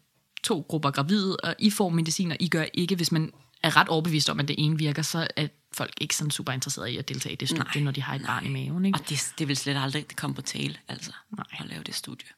[0.42, 3.88] to grupper gravide, og I får medicin, og I gør ikke, hvis man er ret
[3.88, 7.08] overbevist om, at det ene virker, så er folk ikke sådan super interesserede i at
[7.08, 8.30] deltage i det studie, nej, når de har et nej.
[8.30, 8.84] barn i maven.
[8.84, 8.98] Ikke?
[8.98, 11.44] Og det, det vil slet aldrig komme på tale, altså, Nej.
[11.58, 12.28] at lave det studie.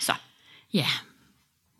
[0.00, 0.12] Så.
[0.72, 0.86] Ja,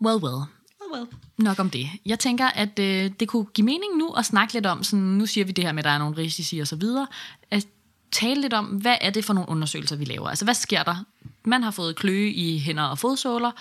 [0.01, 0.43] well, well.
[0.81, 1.07] Well, well.
[1.37, 1.89] Nok om det.
[2.05, 5.25] Jeg tænker, at øh, det kunne give mening nu at snakke lidt om, sådan, nu
[5.25, 7.07] siger vi det her med, at der er nogle risici og så videre,
[7.51, 7.67] at
[8.11, 10.29] tale lidt om, hvad er det for nogle undersøgelser, vi laver?
[10.29, 11.05] Altså, hvad sker der?
[11.45, 13.51] Man har fået kløe i hænder og fodsåler,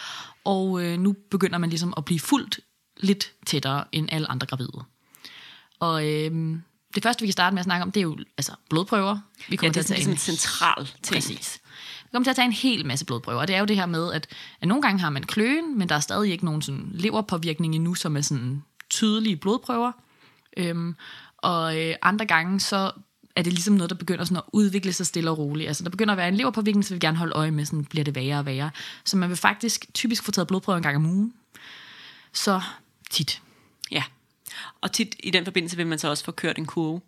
[0.48, 2.61] og øh, nu begynder man ligesom at blive fuldt
[2.96, 4.84] lidt tættere end alle andre gravide.
[5.80, 6.56] Og øh,
[6.94, 9.14] det første, vi kan starte med at snakke om, det er jo altså, blodprøver.
[9.14, 11.14] Vi Ja, kommer det er til at tage ligesom en central ting.
[11.14, 11.61] Præcis.
[12.02, 13.87] Vi kommer til at tage en hel masse blodprøver, og det er jo det her
[13.87, 14.26] med, at,
[14.61, 17.94] at nogle gange har man kløen, men der er stadig ikke nogen sådan leverpåvirkning endnu,
[17.94, 19.92] som er sådan tydelige blodprøver.
[20.56, 20.96] Øhm,
[21.37, 22.92] og øh, andre gange, så
[23.38, 25.68] er det ligesom noget, der begynder sådan at udvikle sig stille og roligt.
[25.68, 27.85] Altså, der begynder at være en leverpåvirkning, så vi vil gerne holde øje med, sådan
[27.85, 28.70] bliver det værre og værre.
[29.05, 31.35] Så man vil faktisk typisk få taget blodprøver en gang om ugen.
[32.33, 32.61] Så
[33.11, 33.42] tit.
[33.90, 34.03] Ja,
[34.81, 37.01] og tit i den forbindelse vil man så også få kørt en kurve.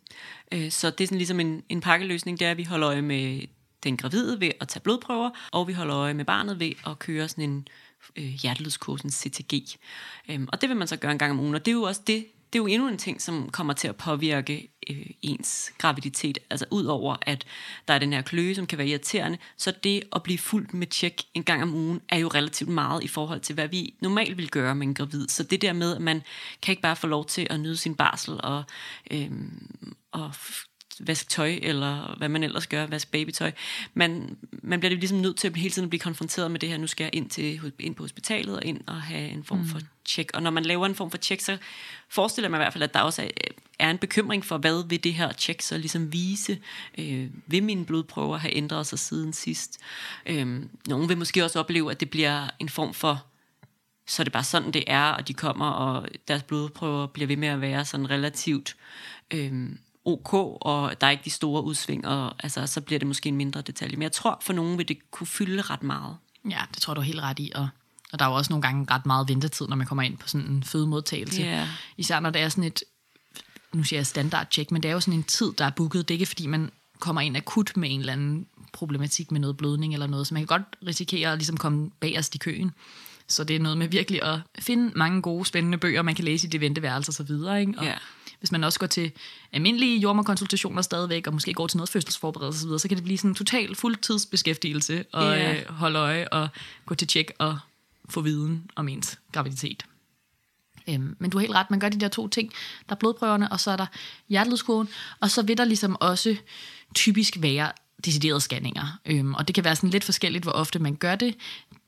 [0.53, 3.03] Øh, så det er sådan ligesom en, en pakkeløsning, det er, at vi holder øje
[3.03, 3.41] med
[3.85, 7.29] den gravide ved at tage blodprøver, og vi holder øje med barnet ved at køre
[7.29, 7.69] sådan en
[8.17, 9.79] øh, hjertelydskurve, en CTG.
[10.29, 11.83] Øhm, Og det vil man så gøre en gang om ugen, og det er jo
[11.83, 15.73] også det, det er jo endnu en ting, som kommer til at påvirke øh, ens
[15.79, 16.39] graviditet.
[16.51, 17.45] Altså udover at
[17.89, 20.87] der er den her kløe, som kan være irriterende, så det at blive fuldt med
[20.87, 24.37] tjek en gang om ugen, er jo relativt meget i forhold til, hvad vi normalt
[24.37, 25.29] vil gøre med en gravid.
[25.29, 26.23] Så det der med, at man
[26.63, 28.65] kan ikke bare få lov til at nyde sin barsel og,
[29.11, 29.31] øh,
[30.13, 30.35] og
[31.01, 33.53] vaske tøj, eller hvad man ellers gør, vaske babytøj.
[33.95, 36.87] Man, man bliver ligesom nødt til at hele tiden blive konfronteret med det her, nu
[36.87, 39.67] skal jeg ind, til, ind på hospitalet og ind og have en form mm.
[39.67, 40.31] for tjek.
[40.35, 41.57] Og når man laver en form for tjek, så
[42.09, 43.29] forestiller mig i hvert fald, at der også er,
[43.79, 46.59] er en bekymring for, hvad vil det her tjek så ligesom vise?
[46.99, 49.79] Øh, vil mine blodprøver have ændret sig siden sidst?
[50.27, 53.25] Øh, nogen vil måske også opleve, at det bliver en form for
[54.11, 57.37] så er det bare sådan, det er, og de kommer, og deres blodprøver bliver ved
[57.37, 58.77] med at være sådan relativt
[59.31, 59.69] øh,
[60.13, 63.37] ok, og der er ikke de store udsving, og altså, så bliver det måske en
[63.37, 63.97] mindre detalje.
[63.97, 66.17] Men jeg tror, for nogen vil det kunne fylde ret meget.
[66.51, 67.69] Ja, det tror du er helt ret i, og,
[68.13, 70.29] og der er jo også nogle gange ret meget ventetid, når man kommer ind på
[70.29, 71.43] sådan en fødemodtagelse.
[71.43, 71.69] Yeah.
[71.97, 72.83] Især når det er sådan et,
[73.73, 76.09] nu siger jeg standard check, men det er jo sådan en tid, der er booket.
[76.09, 79.57] Det er ikke fordi, man kommer ind akut med en eller anden problematik med noget
[79.57, 82.71] blødning eller noget, så man kan godt risikere at ligesom komme bagerst i køen.
[83.29, 86.47] Så det er noget med virkelig at finde mange gode, spændende bøger, man kan læse
[86.47, 87.61] i det venteværelse og så videre.
[87.61, 87.75] Ikke?
[87.79, 87.95] Og, Ja.
[88.41, 89.13] Hvis man også går til
[89.53, 93.31] almindelige jordmorkonsultationer stadigvæk, og måske går til noget fødselsforberedelse osv., så kan det blive sådan
[93.31, 95.55] en total fuldtidsbeskæftigelse og Ja.
[95.61, 96.49] øh, holde øje og
[96.87, 97.59] gå til tjek og
[98.09, 99.85] få viden om ens graviditet.
[100.89, 102.53] Øhm, men du har helt ret, man gør de der to ting.
[102.89, 103.87] Der er blodprøverne, og så er der
[104.29, 104.89] hjertelydskurven,
[105.21, 106.37] og så vil der ligesom også
[106.95, 107.73] typisk være
[108.05, 108.99] deciderede scanninger.
[109.07, 111.35] Øhm, og det kan være sådan lidt forskelligt, hvor ofte man gør det.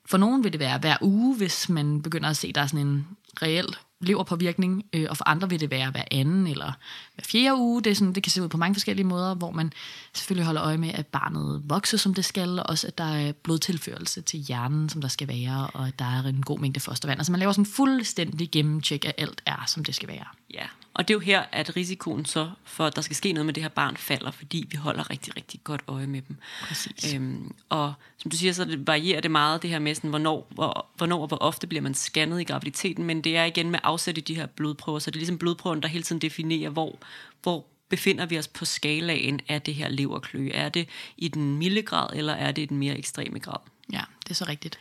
[0.05, 2.67] For nogen vil det være hver uge, hvis man begynder at se, at der er
[2.67, 3.07] sådan en
[3.41, 6.71] reel leverpåvirkning, øh, og for andre vil det være hver anden eller
[7.15, 7.81] hver fjerde uge.
[7.81, 9.73] Det, er sådan, det kan se ud på mange forskellige måder, hvor man
[10.13, 13.31] selvfølgelig holder øje med, at barnet vokser, som det skal, og også at der er
[13.31, 17.19] blodtilførelse til hjernen, som der skal være, og at der er en god mængde fostervand.
[17.19, 20.25] Altså man laver sådan fuldstændig gennemtjek af alt er, som det skal være.
[20.53, 23.45] Ja, og det er jo her, at risikoen så for, at der skal ske noget
[23.45, 26.37] med det her barn, falder, fordi vi holder rigtig, rigtig godt øje med dem.
[26.61, 27.13] Præcis.
[27.13, 30.85] Øhm, og som du siger, så varierer det meget, det her med, sådan, hvornår, hvor,
[30.95, 34.17] hvornår og hvor ofte bliver man scannet i graviditeten, men det er igen med afsæt
[34.17, 36.99] i de her blodprøver, så det er ligesom blodprøven, der hele tiden definerer, hvor,
[37.43, 40.51] hvor befinder vi os på skalaen af det her leverkløe.
[40.51, 43.59] Er det i den milde grad, eller er det i den mere ekstreme grad?
[43.91, 44.79] Ja, det er så rigtigt.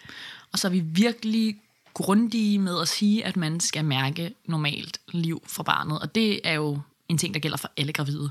[0.53, 1.57] Og så er vi virkelig
[1.95, 5.99] grundige med at sige, at man skal mærke normalt liv for barnet.
[5.99, 8.31] Og det er jo en ting, der gælder for alle gravide.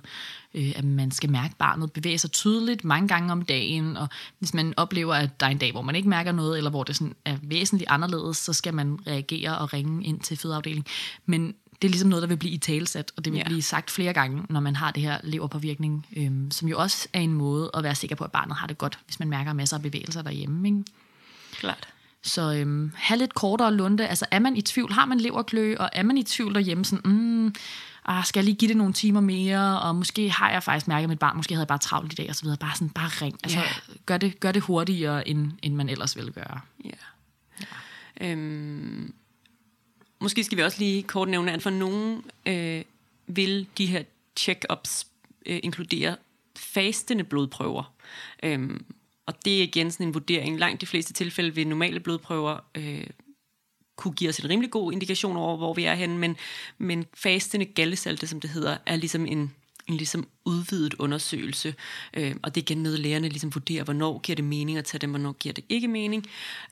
[0.54, 3.98] Øh, at man skal mærke barnet bevæge sig tydeligt mange gange om dagen.
[3.98, 6.70] Og hvis man oplever, at der er en dag, hvor man ikke mærker noget, eller
[6.70, 10.86] hvor det sådan er væsentligt anderledes, så skal man reagere og ringe ind til fødeafdelingen.
[11.26, 13.46] Men det er ligesom noget, der vil blive i talsat, og det vil ja.
[13.46, 17.20] blive sagt flere gange, når man har det her leverpåvirkning, øhm, som jo også er
[17.20, 19.78] en måde at være sikker på, at barnet har det godt, hvis man mærker masser
[19.78, 20.68] af bevægelser derhjemme.
[20.68, 20.84] Ikke?
[21.52, 21.88] Klart.
[22.24, 24.08] Så øhm, have lidt kortere lunde.
[24.08, 27.12] Altså er man i tvivl, har man leverkløe, og er man i tvivl derhjemme, sådan,
[27.12, 27.56] mm,
[28.06, 31.10] ah, skal jeg lige give det nogle timer mere, og måske har jeg faktisk mærket
[31.10, 32.58] mit barn, måske havde jeg bare travlt i dag, og så videre.
[32.58, 33.40] Bare sådan, bare ring.
[33.44, 33.66] Altså, Ja.
[34.06, 36.60] gør, det, gør det hurtigere, end, end man ellers ville gøre.
[36.86, 36.90] Ja.
[38.22, 39.14] Øhm,
[40.20, 42.82] måske skal vi også lige kort nævne, at for nogen øh,
[43.28, 44.04] vil de her
[44.40, 45.08] check-ups
[45.46, 46.16] øh, inkludere
[46.56, 47.94] fastende blodprøver.
[48.44, 48.86] Øhm,
[49.26, 50.60] og det er igen sådan en vurdering.
[50.60, 53.08] Langt de fleste tilfælde vil normale blodprøver øh,
[53.96, 56.38] kunne give os en rimelig god indikation over, hvor vi er henne, men,
[56.78, 59.54] men fastende gallesalte, som det hedder, er ligesom en,
[59.88, 61.76] en ligesom udvidet undersøgelse,
[62.14, 65.00] øh, og det er igen noget, lægerne ligesom vurderer, hvornår giver det mening at tage
[65.00, 66.28] dem, hvornår giver det ikke mening.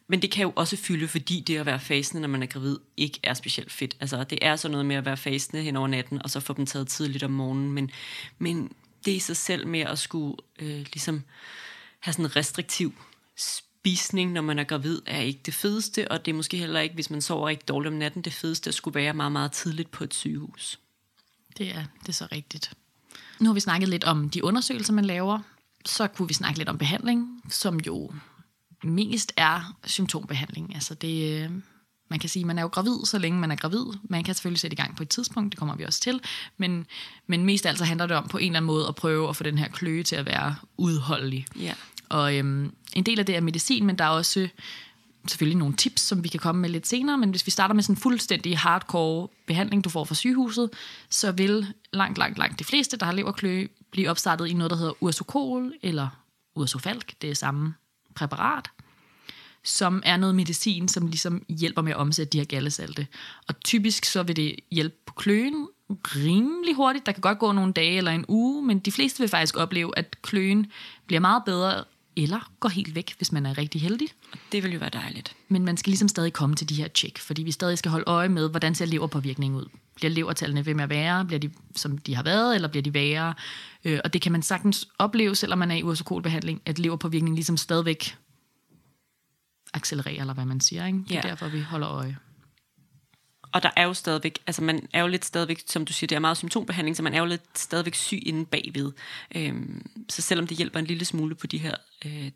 [0.07, 2.77] Men det kan jo også fylde, fordi det at være fastende, når man er gravid,
[2.97, 3.97] ikke er specielt fedt.
[3.99, 6.53] Altså, det er sådan noget med at være fastende hen over natten, og så få
[6.53, 7.91] dem taget tidligt om morgenen, men,
[8.39, 8.71] men
[9.05, 11.23] det i sig selv med at skulle øh, ligesom
[11.99, 12.93] have sådan en restriktiv
[13.38, 16.95] spisning, når man er gravid, er ikke det fedeste, og det er måske heller ikke,
[16.95, 19.91] hvis man sover rigtig dårligt om natten, det fedeste at skulle være meget, meget tidligt
[19.91, 20.79] på et sygehus.
[21.57, 22.73] Det er, det er så rigtigt.
[23.39, 25.39] Nu har vi snakket lidt om de undersøgelser, man laver.
[25.85, 28.13] Så kunne vi snakke lidt om behandling, som jo
[28.83, 30.75] mest er symptombehandling.
[30.75, 31.51] Altså det, øh,
[32.10, 33.86] man kan sige, man er jo gravid, så længe man er gravid.
[34.04, 36.22] Man kan selvfølgelig sætte i gang på et tidspunkt, det kommer vi også til.
[36.58, 36.86] Men,
[37.28, 39.43] men mest altså handler det om på en eller anden måde at prøve at få
[39.43, 41.45] den her kløe til at være udholdelig.
[41.60, 41.74] Ja.
[42.10, 44.48] Og øhm, en del af det er medicin, men der er også
[45.28, 47.17] selvfølgelig nogle tips, som vi kan komme med lidt senere.
[47.17, 50.69] Men hvis vi starter med sådan en fuldstændig hardcore behandling, du får fra sygehuset,
[51.10, 54.78] så vil langt, langt, langt de fleste, der har leverkløe, blive opstartet i noget, der
[54.78, 56.08] hedder ursokol eller
[56.56, 57.22] ursofalk.
[57.22, 57.74] Det er samme
[58.15, 58.69] præparat
[59.69, 63.08] som er noget medicin, som ligesom hjælper med at omsætte de her gallesalte.
[63.47, 67.05] Og typisk så vil det hjælpe på kløen rimelig hurtigt.
[67.05, 69.97] Der kan godt gå nogle dage eller en uge, men de fleste vil faktisk opleve,
[69.97, 70.67] at kløen
[71.08, 71.84] bliver meget bedre,
[72.15, 74.08] eller går helt væk, hvis man er rigtig heldig.
[74.51, 75.36] Det vil jo være dejligt.
[75.47, 78.03] Men man skal ligesom stadig komme til de her tjek, fordi vi stadig skal holde
[78.08, 79.65] øje med, hvordan ser leverpåvirkningen ud.
[79.95, 81.25] bliver levertallene ved med at være?
[81.25, 83.34] Bliver de, som de har været, eller bliver de værre?
[83.86, 87.58] Øh, og det kan man sagtens opleve, selvom man er i ursokolbehandling, at leverpåvirkningen ligesom
[87.58, 88.15] stadigvæk
[89.73, 90.86] accelererer, eller hvad man siger.
[90.86, 90.99] Ikke?
[90.99, 91.21] Det er Ja.
[91.29, 92.17] derfor, vi holder øje.
[93.51, 96.15] Og der er jo stadigvæk, altså man er jo lidt stadigvæk, som du siger, det
[96.15, 98.91] er meget symptombehandling, så man er jo lidt stadigvæk syg inde bagved.
[99.36, 102.32] Øhm, så selvom det hjælper en lille smule på de her øh,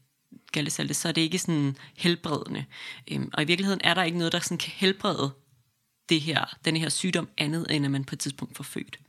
[0.51, 2.65] gallesalte, så er det ikke sådan helbredende.
[3.11, 5.31] Øhm, og i virkeligheden er der ikke noget, der sådan kan helbrede
[6.09, 8.99] det her, den her sygdom andet, end at man på et tidspunkt får født.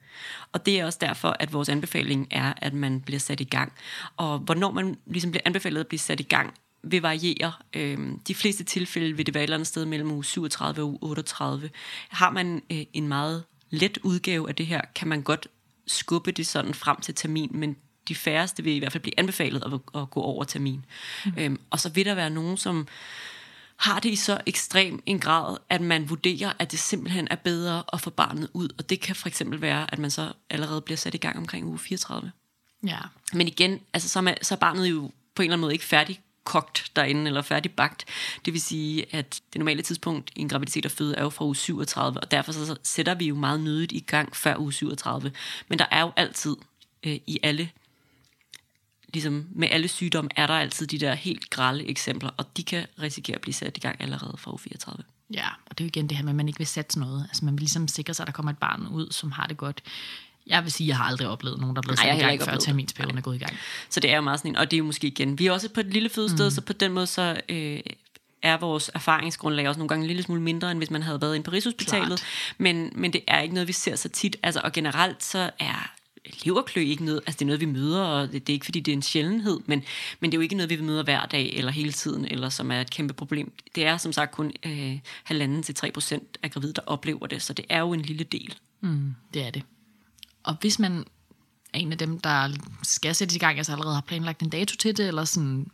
[0.52, 3.72] Og det er også derfor, at vores anbefaling er, at man bliver sat i gang.
[4.16, 6.54] Og hvornår man ligesom bliver anbefalet at blive sat i gang,
[6.85, 7.53] vil variere.
[7.73, 10.88] Øhm, de fleste tilfælde vil det være et eller andet sted mellem uge 37 og
[10.88, 11.70] uge 38.
[12.09, 15.49] Har man øh, en meget let udgave af det her, kan man godt
[15.87, 17.77] skubbe det sådan frem til termin, men
[18.09, 20.85] de færreste vil i hvert fald blive anbefalet at, at gå over termin.
[21.25, 21.33] Mm.
[21.38, 22.88] Øhm, og så vil der være nogen, som
[23.77, 27.83] har det i så ekstrem en grad, at man vurderer, at det simpelthen er bedre
[27.92, 28.68] at få barnet ud.
[28.79, 31.66] Og det kan for eksempel være, at man så allerede bliver sat i gang omkring
[31.66, 32.33] uge 34.
[32.87, 32.99] Ja.
[33.33, 35.73] Men igen, altså, så, er, man, så er barnet jo på en eller anden måde
[35.73, 38.04] ikke færdig kogt derinde, eller færdigbagt.
[38.44, 41.44] Det vil sige, at det normale tidspunkt i en graviditet og føde er jo fra
[41.44, 45.33] uge 37, og derfor så sætter vi jo meget nødigt i gang før uge 37.
[45.68, 46.57] Men der er jo altid
[47.07, 47.70] øh, i alle,
[49.09, 52.87] ligesom med alle sygdomme, er der altid de der helt grælde eksempler, og de kan
[53.02, 55.04] risikere at blive sat i gang allerede fra uge 34.
[55.30, 57.22] Ja, og det er jo igen det her med, at man ikke vil sætte noget.
[57.22, 59.57] Altså man vil ligesom sikre sig, at der kommer et barn ud, som har det
[59.57, 59.83] godt.
[60.46, 62.42] Jeg vil sige, at jeg har aldrig oplevet nogen, der er blevet sat i gang,
[62.42, 63.52] før terminsperioden er gået i gang.
[63.88, 65.52] Så det er jo meget sådan en, og det er jo måske igen, vi er
[65.52, 66.50] også på et lille fødested, mm.
[66.50, 67.80] så på den måde så øh,
[68.42, 71.52] er vores erfaringsgrundlag også nogle gange en lille smule mindre, end hvis man havde været
[71.52, 72.07] Rigshospitalet.
[72.07, 72.24] Klart.
[72.59, 74.37] Men, men det er ikke noget, vi ser så tit.
[74.42, 75.94] Altså, og generelt så er
[76.44, 78.80] leverklø ikke noget, altså det er noget, vi møder, og det, det er ikke fordi,
[78.80, 79.85] det er en sjældenhed, men,
[80.20, 82.70] men det er jo ikke noget, vi møder hver dag eller hele tiden, eller som
[82.70, 83.52] er et kæmpe problem.
[83.74, 87.42] Det er som sagt kun øh, halvanden til 3 procent af gravide, der oplever det,
[87.42, 88.54] så det er jo en lille del.
[88.80, 89.62] Mm, det er det.
[90.44, 91.04] Og hvis man
[91.74, 92.48] er en af dem, der
[92.83, 95.66] skal sættes i gang, altså allerede har planlagt en dato til det, eller sådan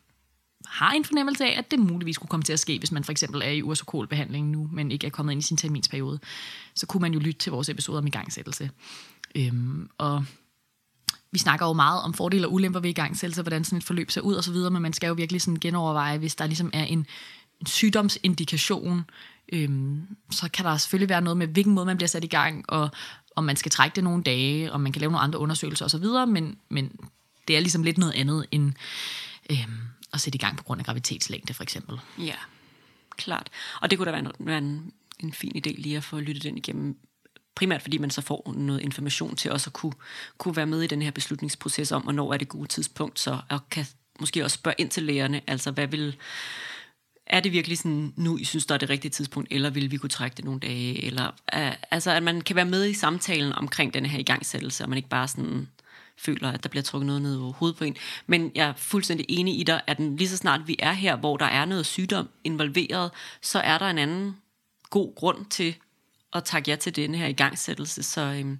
[0.66, 3.12] har en fornemmelse af, at det muligvis kunne komme til at ske, hvis man for
[3.12, 6.20] eksempel er i ursokolbehandling nu, men ikke er kommet ind i sin terminsperiode,
[6.74, 8.70] så kunne man jo lytte til vores episode om igangsættelse.
[9.35, 10.24] Øhm, og
[11.33, 14.20] vi snakker jo meget om fordele og ulemper ved igangsættelse, hvordan sådan et forløb ser
[14.20, 16.85] ud og så videre, men man skal jo virkelig sådan genoverveje, hvis der ligesom er
[16.85, 17.06] en,
[17.61, 19.04] en sygdomsindikation,
[19.52, 22.64] øhm, så kan der selvfølgelig være noget med, hvilken måde man bliver sat i gang,
[22.68, 22.90] og
[23.36, 26.04] om man skal trække det nogle dage, om man kan lave nogle andre undersøgelser osv.,
[26.28, 26.92] men, men
[27.48, 28.72] det er ligesom lidt noget andet end
[29.50, 29.68] øh,
[30.12, 32.00] at sætte i gang på grund af gravitetslængde for eksempel.
[32.18, 32.34] Ja,
[33.16, 33.48] klart.
[33.80, 36.44] Og det kunne da være, en, være en, en fin idé lige at få lyttet
[36.44, 36.96] den igennem.
[37.54, 39.92] Primært fordi man så får noget information til også at kunne,
[40.38, 43.68] kunne være med i den her beslutningsproces om, hvornår er det gode tidspunkt, så og
[43.70, 43.86] kan
[44.20, 46.16] måske også spørge ind til lægerne, altså hvad vil,
[47.30, 49.96] er det virkelig sådan, nu I synes, der er det rigtige tidspunkt, eller vil vi
[49.96, 53.52] kunne trække det nogle dage, eller uh, altså at man kan være med i samtalen
[53.52, 55.68] omkring den her igangsættelse, og man ikke bare sådan
[56.18, 57.96] føler, at der bliver trukket noget ned over hovedet på en.
[58.26, 61.36] Men jeg er fuldstændig enig i dig, at lige så snart vi er her, hvor
[61.36, 63.10] der er noget sygdom involveret,
[63.42, 64.36] så er der en anden
[64.90, 65.74] god grund til
[66.32, 68.02] at takke ja til denne her igangsættelse.
[68.02, 68.58] Så, øhm,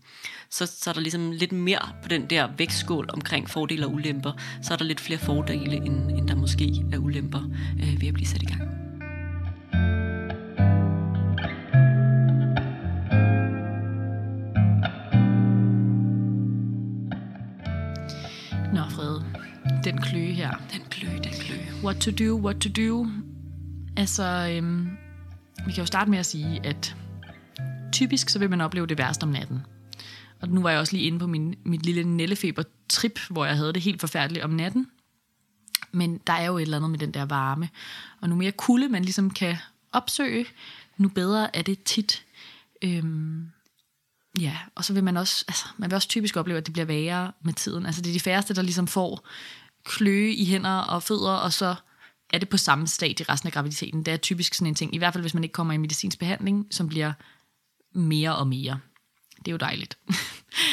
[0.51, 4.33] så, så er der ligesom lidt mere på den der vægtskål omkring fordele og ulemper.
[4.63, 7.43] Så er der lidt flere fordele, end, end der måske er ulemper
[7.83, 8.61] øh, ved at blive sat i gang.
[18.75, 19.25] Nå, Frede,
[19.85, 20.51] den kløe her.
[20.73, 21.57] Den klø, den klø.
[21.85, 23.07] What to do, what to do.
[23.97, 24.89] Altså, øhm,
[25.67, 26.97] vi kan jo starte med at sige, at
[28.01, 29.61] typisk så vil man opleve det værst om natten.
[30.41, 33.73] Og nu var jeg også lige inde på min, mit lille nællefeber-trip, hvor jeg havde
[33.73, 34.87] det helt forfærdeligt om natten.
[35.93, 37.69] Men der er jo et eller andet med den der varme.
[38.21, 39.57] Og nu mere kulde man ligesom kan
[39.93, 40.47] opsøge,
[40.97, 42.25] nu bedre er det tit.
[42.83, 43.51] Øhm,
[44.41, 46.87] ja, og så vil man også, altså, man vil også typisk opleve, at det bliver
[46.87, 47.87] værre med tiden.
[47.87, 49.29] Altså det er de færreste, der ligesom får
[49.85, 51.75] kløe i hænder og fødder, og så
[52.33, 54.03] er det på samme stadie resten af graviditeten.
[54.03, 56.19] Det er typisk sådan en ting, i hvert fald hvis man ikke kommer i medicinsk
[56.19, 57.13] behandling, som bliver
[57.93, 58.81] mere og mere.
[59.39, 59.99] Det er jo dejligt.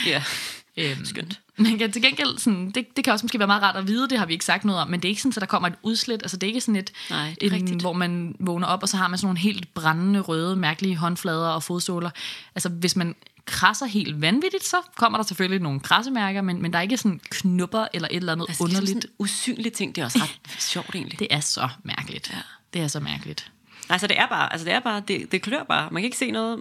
[0.05, 0.23] Ja,
[0.79, 1.39] Øhm, skønt.
[1.57, 4.09] Men kan til gengæld, sådan, det, det kan også måske være meget rart at vide,
[4.09, 5.67] det har vi ikke sagt noget om, men det er ikke sådan, at der kommer
[5.69, 6.21] et udslæt.
[6.21, 7.81] Altså det er ikke sådan et, Nej, det er en, rigtigt.
[7.81, 11.47] hvor man vågner op, og så har man sådan nogle helt brændende, røde, mærkelige håndflader
[11.47, 12.09] og fodsåler.
[12.55, 16.79] Altså hvis man krasser helt vanvittigt, så kommer der selvfølgelig nogle krassemærker, men, men der
[16.79, 18.81] er ikke sådan knupper eller et eller andet Altså, underligt.
[18.81, 21.19] Ligesom sådan usynlige ting, det er også ret sjovt egentlig.
[21.19, 22.29] Det er så mærkeligt.
[22.33, 22.41] Ja.
[22.73, 23.51] Det er så mærkeligt.
[23.89, 25.89] Altså det er bare, altså det er bare, det, det klør bare.
[25.91, 26.59] Man kan ikke se noget,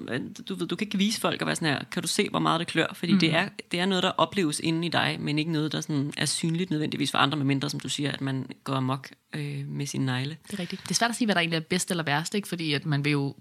[0.49, 2.39] du, ved, du kan ikke vise folk og være sådan her, kan du se, hvor
[2.39, 2.87] meget det klør?
[2.95, 3.19] Fordi mm.
[3.19, 6.13] det, er, det er noget, der opleves inde i dig, men ikke noget, der sådan
[6.17, 9.69] er synligt nødvendigvis for andre, med mindre, som du siger, at man går amok øh,
[9.69, 10.37] med sine negle.
[10.47, 10.83] Det er rigtigt.
[10.83, 12.49] Det er svært at sige, hvad der egentlig er bedst eller værst, ikke?
[12.49, 13.35] fordi at man vil jo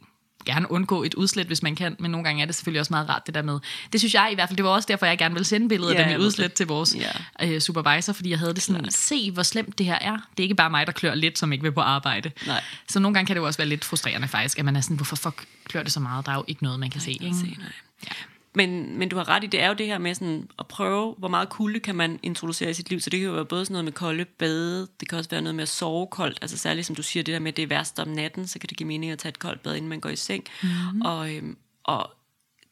[0.46, 3.10] gerne undgå et udslæt, hvis man kan, men nogle gange er det selvfølgelig også meget
[3.10, 3.60] rart, det der med.
[3.94, 5.94] Det synes jeg i hvert fald, det var også derfor, jeg gerne ville sende billedet
[5.94, 6.58] Ja, af mit udslæt det.
[6.58, 7.48] til vores Ja.
[7.48, 10.12] øh, supervisor, fordi jeg havde det sådan, se hvor slemt det her er.
[10.12, 12.32] Det er ikke bare mig, der klør lidt, som ikke vil på arbejde.
[12.48, 12.64] Nej.
[12.90, 14.96] Så nogle gange kan det jo også være lidt frustrerende faktisk, at man er sådan,
[14.96, 16.26] hvorfor fuck klør det så meget?
[16.26, 17.12] Der er jo ikke noget, man kan se.
[17.12, 17.26] Ikke?
[17.26, 17.38] Ikke?
[17.38, 17.72] Se, nej.
[18.08, 18.14] Ja.
[18.56, 21.16] Men, men du har ret i, det er jo det her med sådan at prøve,
[21.18, 23.00] hvor meget kulde kan man introducere i sit liv.
[23.00, 25.42] Så det kan jo være både sådan noget med kolde bade, det kan også være
[25.42, 26.40] noget med at sove koldt.
[26.42, 28.60] Altså særligt som du siger, det der med, at det er værst om natten, så
[28.60, 30.44] kan det give mening at tage et koldt bad, inden man går i seng.
[30.64, 31.02] Mm-hmm.
[31.02, 32.12] Og, øhm, og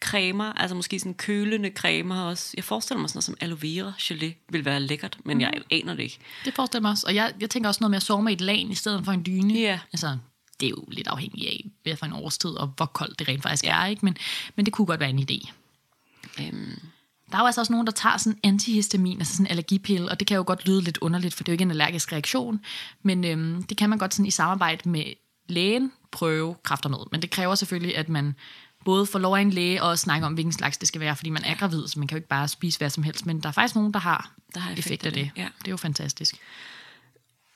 [0.04, 2.54] cremer, altså måske sådan kølende cremer også.
[2.58, 5.93] Jeg forestiller mig sådan noget som aloe vera gelé vil være lækkert, men jeg aner
[5.93, 6.17] det ikke.
[6.46, 7.08] Det forestiller mig også.
[7.08, 9.12] Og jeg, jeg tænker også noget med at sove med et lag i stedet for
[9.12, 9.54] en dyne.
[9.54, 9.80] Ja.
[9.93, 10.17] Altså,
[10.60, 13.43] det er jo lidt afhængigt af, hvad for en årstid, og hvor koldt det rent
[13.43, 13.86] faktisk er.
[13.86, 14.06] Ikke?
[14.06, 14.17] Men,
[14.56, 15.52] men det kunne godt være en idé.
[16.39, 16.80] Øhm,
[17.32, 20.19] Der er jo altså også nogen, der tager sådan antihistamin, altså sådan en allergipille, og
[20.19, 22.60] det kan jo godt lyde lidt underligt, for det er jo ikke en allergisk reaktion,
[23.04, 25.04] men øhm, det kan man godt sådan i samarbejde med
[25.50, 26.98] lægen prøve kræfter med.
[27.12, 28.36] Men det kræver selvfølgelig, at man
[28.86, 31.30] både får lov af en læge og snakke om, hvilken slags det skal være, fordi
[31.30, 33.48] man er gravid, så man kan jo ikke bare spise hvad som helst, men der
[33.48, 35.32] er faktisk nogen, der har, Der har effekt af det.
[35.38, 35.48] ja.
[35.60, 36.36] Det er jo fantastisk.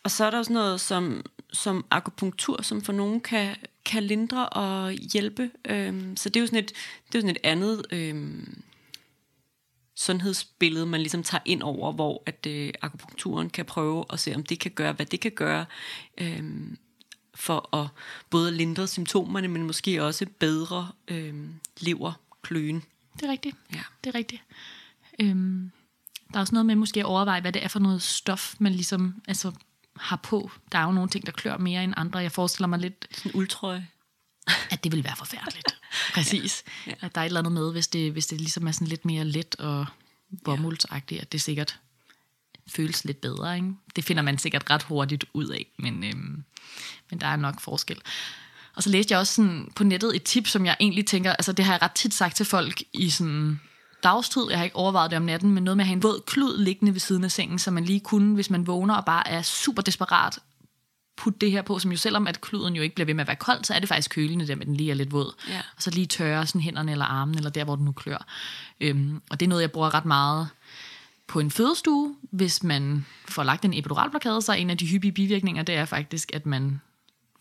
[0.08, 4.50] Og så er der også noget som, som akupunktur, som for nogen kan, kan lindre
[4.50, 5.52] og hjælpe.
[5.66, 6.70] Øhm, så det er jo sådan et,
[7.08, 8.64] det er jo sådan et andet øhm,
[9.96, 14.44] sundhedsbillede, man ligesom tager ind over, hvor at øh, akupunkturen kan prøve at se, om
[14.44, 15.66] det kan gøre, hvad det kan gøre,
[16.18, 16.78] øhm,
[17.36, 17.88] for at
[18.30, 22.84] både lindre symptomerne, men måske også bedre øhm, leverkløen.
[23.14, 23.56] Det er rigtigt.
[23.74, 23.84] Ja.
[24.04, 24.42] Det er rigtigt.
[25.20, 25.72] Øhm,
[26.32, 28.72] der er også noget med måske at overveje, hvad det er for noget stof, man
[28.72, 29.52] ligesom altså,
[30.02, 30.52] har på.
[30.72, 32.20] Der er jo nogle ting, der klør mere end andre.
[32.20, 33.88] Jeg forestiller mig lidt, Sådan uldtrøje.
[34.70, 35.68] at det vil være forfærdeligt.
[36.14, 36.64] Præcis.
[36.88, 36.92] Ja.
[37.02, 39.06] At der er et eller andet med, hvis det, hvis det ligesom er sådan lidt
[39.06, 39.86] mere let og
[40.44, 41.80] bomuldsagtigt, at det sikkert
[42.68, 43.56] føles lidt bedre.
[43.56, 43.74] Ikke?
[43.96, 46.44] Det finder man sikkert ret hurtigt ud af, men, øhm,
[47.10, 48.02] men der er nok forskel.
[48.76, 51.52] Og så læste jeg også sådan på nettet et tip, som jeg egentlig tænker, altså
[51.52, 53.60] det har jeg ret tit sagt til folk i sådan
[54.04, 56.22] dagstid, jeg har ikke overvejet det om natten, men noget med at have en våd
[56.26, 59.28] klud liggende ved siden af sengen, så man lige kunne, hvis man vågner og bare
[59.28, 60.40] er super desperat,
[61.18, 63.28] putte det her på, som jo selvom at kluden jo ikke bliver ved med at
[63.28, 65.34] være kold, så er det faktisk kølende der, med den lige er lidt våd.
[65.50, 65.62] Ja.
[65.76, 68.26] Og så lige tørre sådan hænderne eller armen, eller der, hvor den nu klør.
[68.82, 70.50] Øhm, og det er noget, jeg bruger ret meget
[71.28, 72.16] på en fødestue.
[72.22, 75.86] Hvis man får lagt en epiduralblokade, så er en af de hyppige bivirkninger, det er
[75.86, 76.82] faktisk, at man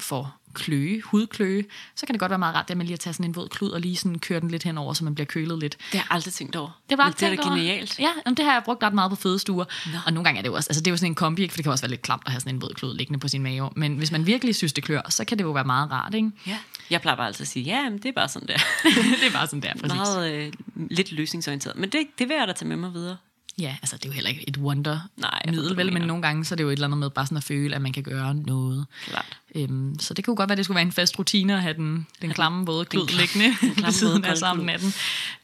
[0.01, 3.15] får kløe, hudkløe, så kan det godt være meget rart, at man lige at tage
[3.15, 5.59] sådan en våd klud og lige sådan køre den lidt henover, så man bliver kølet
[5.59, 5.77] lidt.
[5.79, 6.81] Det har jeg aldrig tænkt over.
[6.91, 7.99] Det var Men det er da genialt.
[7.99, 9.65] Ja, jamen, det har jeg brugt ret meget på fødestuer.
[9.93, 9.99] Nå.
[10.07, 11.53] Og nogle gange er det jo også, altså det er jo sådan en kombi, ikke?
[11.53, 13.29] for det kan også være lidt klamt at have sådan en våd klud liggende på
[13.29, 13.71] sin mave.
[13.77, 16.31] Men hvis man virkelig synes, det klør, så kan det jo være meget rart, ikke?
[16.47, 16.59] Ja.
[16.91, 18.57] Jeg plejer bare altid at sige, ja, men det er bare sådan der.
[19.21, 19.97] det er bare sådan der, præcis.
[19.97, 20.53] Meget øh,
[20.91, 21.77] lidt løsningsorienteret.
[21.77, 23.17] Men det, det vil jeg da tage med mig videre.
[23.61, 26.23] Ja, altså det er jo heller ikke et wonder Nej, ved, middel, vel, men nogle
[26.23, 27.93] gange så er det jo et eller andet med bare sådan at føle, at man
[27.93, 28.87] kan gøre noget.
[29.07, 29.39] Klart.
[29.55, 31.75] Øhm, så det kunne godt være, at det skulle være en fast rutine at have
[31.75, 34.93] den, den klamme våde klud liggende ved siden af kolde natten.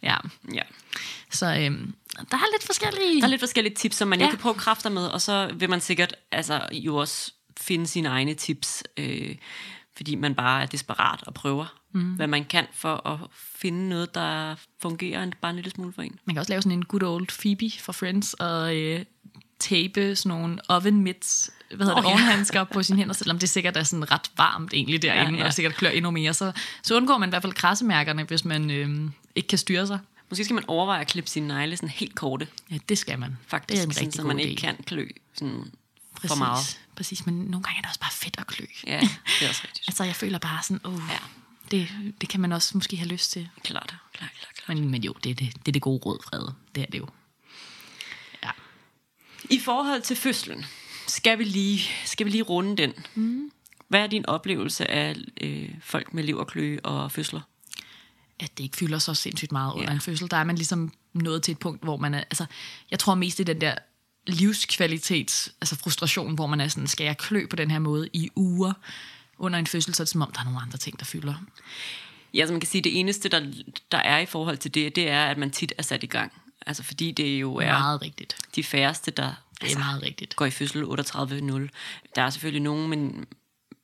[0.02, 0.16] Ja,
[0.54, 0.62] Ja.
[1.30, 1.94] så øhm,
[2.30, 3.20] der er lidt forskellige...
[3.20, 4.24] Der er lidt forskellige tips, som man Ja.
[4.24, 4.30] ja.
[4.30, 8.34] kan prøve kræfter med, og så vil man sikkert altså, jo også finde sine egne
[8.34, 9.34] tips, øh,
[9.96, 12.12] fordi man bare er desperat og prøver, mm.
[12.14, 16.18] hvad man kan for at finde noget, der fungerer bare en lille smule for en.
[16.24, 19.04] Man kan også lave sådan en good old Phoebe for Friends og øh,
[19.58, 22.12] tape sådan nogle oven mitts, hvad hedder Åh, det, ja.
[22.14, 25.34] ovenhandsker på sine hænder, selvom det sikkert er sådan ret varmt egentlig derinde, ja, Ja,
[25.36, 25.40] ja.
[25.40, 25.46] ja.
[25.46, 26.34] og sikkert klør endnu mere.
[26.34, 26.52] Så,
[26.82, 29.98] så undgår man i hvert fald krassemærkerne, hvis man øh, ikke kan styre sig.
[30.30, 33.36] Måske skal man overveje at klippe sine negle sådan helt korte, Ja, det skal man.
[33.46, 34.42] faktisk, det er en sådan, rigtig så god man idé.
[34.42, 35.64] ikke kan klø sådan
[36.14, 36.80] Præcis, for meget.
[36.96, 38.64] Præcis, men nogle gange er det også bare fedt at klø.
[38.86, 39.86] Ja, det er også rigtigt.
[39.88, 41.18] Altså, jeg føler bare sådan, oh, ja.
[41.70, 41.88] Det,
[42.20, 43.48] det kan man også måske have lyst til.
[43.64, 44.78] Klart, klart, klart, klart.
[44.78, 46.54] Men, men jo, det er det, det er det gode råd, Frede.
[46.74, 47.08] Det er det jo.
[48.42, 48.50] Ja.
[49.50, 50.64] I forhold til fødslen,
[51.06, 52.92] skal vi lige, skal vi lige runde den.
[53.14, 53.50] Mm.
[53.88, 57.40] Hvad er din oplevelse af øh, folk med leverkløe og fødsler?
[58.40, 59.94] at det ikke fylder så sindssygt meget under Ja.
[59.94, 60.30] en fødsel.
[60.30, 62.46] Der er man ligesom nået til et punkt, hvor man er, altså,
[62.90, 63.74] jeg tror mest det er den der
[64.26, 68.30] livskvalitets, altså frustration, hvor man er sådan, skal jeg klø på den her måde i
[68.36, 68.72] uger
[69.38, 71.34] under en fødsel, så er det som om, der er nogle andre ting, der fylder.
[72.34, 73.40] Ja, så man kan sige, det eneste, der,
[73.92, 76.32] der er i forhold til det, det er, at man tit er sat i gang.
[76.66, 78.36] Altså fordi det jo er Meget rigtigt.
[78.56, 80.36] de færreste, der Det er meget rigtigt.
[80.36, 81.68] går i fødsel 38-0.
[82.14, 83.26] Der er selvfølgelig nogen, men,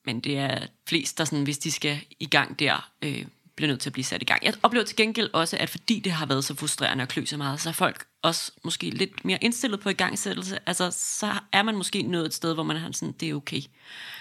[0.06, 3.24] men det er flest, der sådan, hvis de skal i gang der, øh,
[3.58, 4.44] bliver nødt til at blive sat i gang.
[4.44, 7.36] Jeg oplever til gengæld også, at fordi det har været så frustrerende at klø så
[7.36, 10.58] meget, så er folk også måske lidt mere indstillet på igangsættelse.
[10.66, 13.62] Altså, så er man måske nået et sted, hvor man har sådan, det er okay.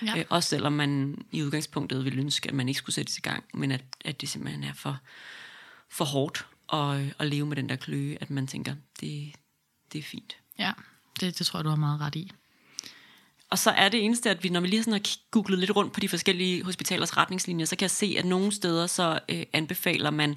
[0.06, 0.18] Ja.
[0.18, 3.44] Øh, også selvom man i udgangspunktet ville ønske, at man ikke skulle sættes i gang,
[3.54, 4.98] men at, at det simpelthen er for,
[5.90, 9.32] for hårdt at, at leve med den der kløe, at man tænker, det,
[9.94, 10.38] det er fint.
[10.60, 10.72] Ja,
[11.20, 12.32] det, det tror jeg, du har meget ret i
[13.50, 15.94] og så er det eneste, at vi, når vi lige sådan har googlet lidt rundt
[15.94, 20.10] på de forskellige hospitalers retningslinjer, så kan jeg se, at nogle steder så øh, anbefaler
[20.10, 20.36] man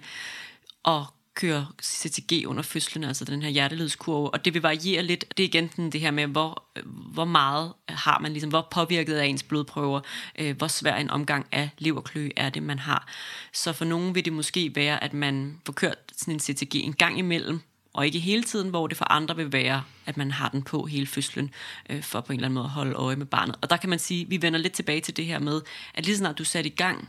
[0.85, 1.03] at
[1.35, 5.25] køre CTG under fødslen, altså den her hjertelydskurve, og det vil variere lidt.
[5.37, 8.69] Det er igen den, det her med, hvor, øh, hvor meget har man, ligesom, hvor
[8.71, 10.01] påvirket er ens blodprøver,
[10.39, 13.09] øh, hvor svær en omgang af leverklø er det, man har.
[13.53, 16.93] Så for nogen vil det måske være, at man får kørt sådan en CTG en
[16.93, 17.61] gang imellem,
[17.93, 20.87] og ikke hele tiden, hvor det for andre vil være, at man har den på
[20.87, 21.51] hele fødslen,
[21.91, 23.57] øh, for på en eller anden måde at holde øje med barnet.
[23.61, 25.61] Og der kan man sige, vi vender lidt tilbage til det her med,
[25.95, 27.09] at lige snart du er sat i gang,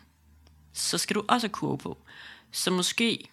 [0.74, 1.98] så skal du også have kurve på.
[2.52, 3.30] Så måske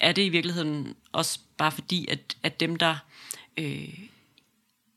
[0.00, 2.96] er det i virkeligheden også bare fordi, at, at dem, der
[3.56, 3.98] øh,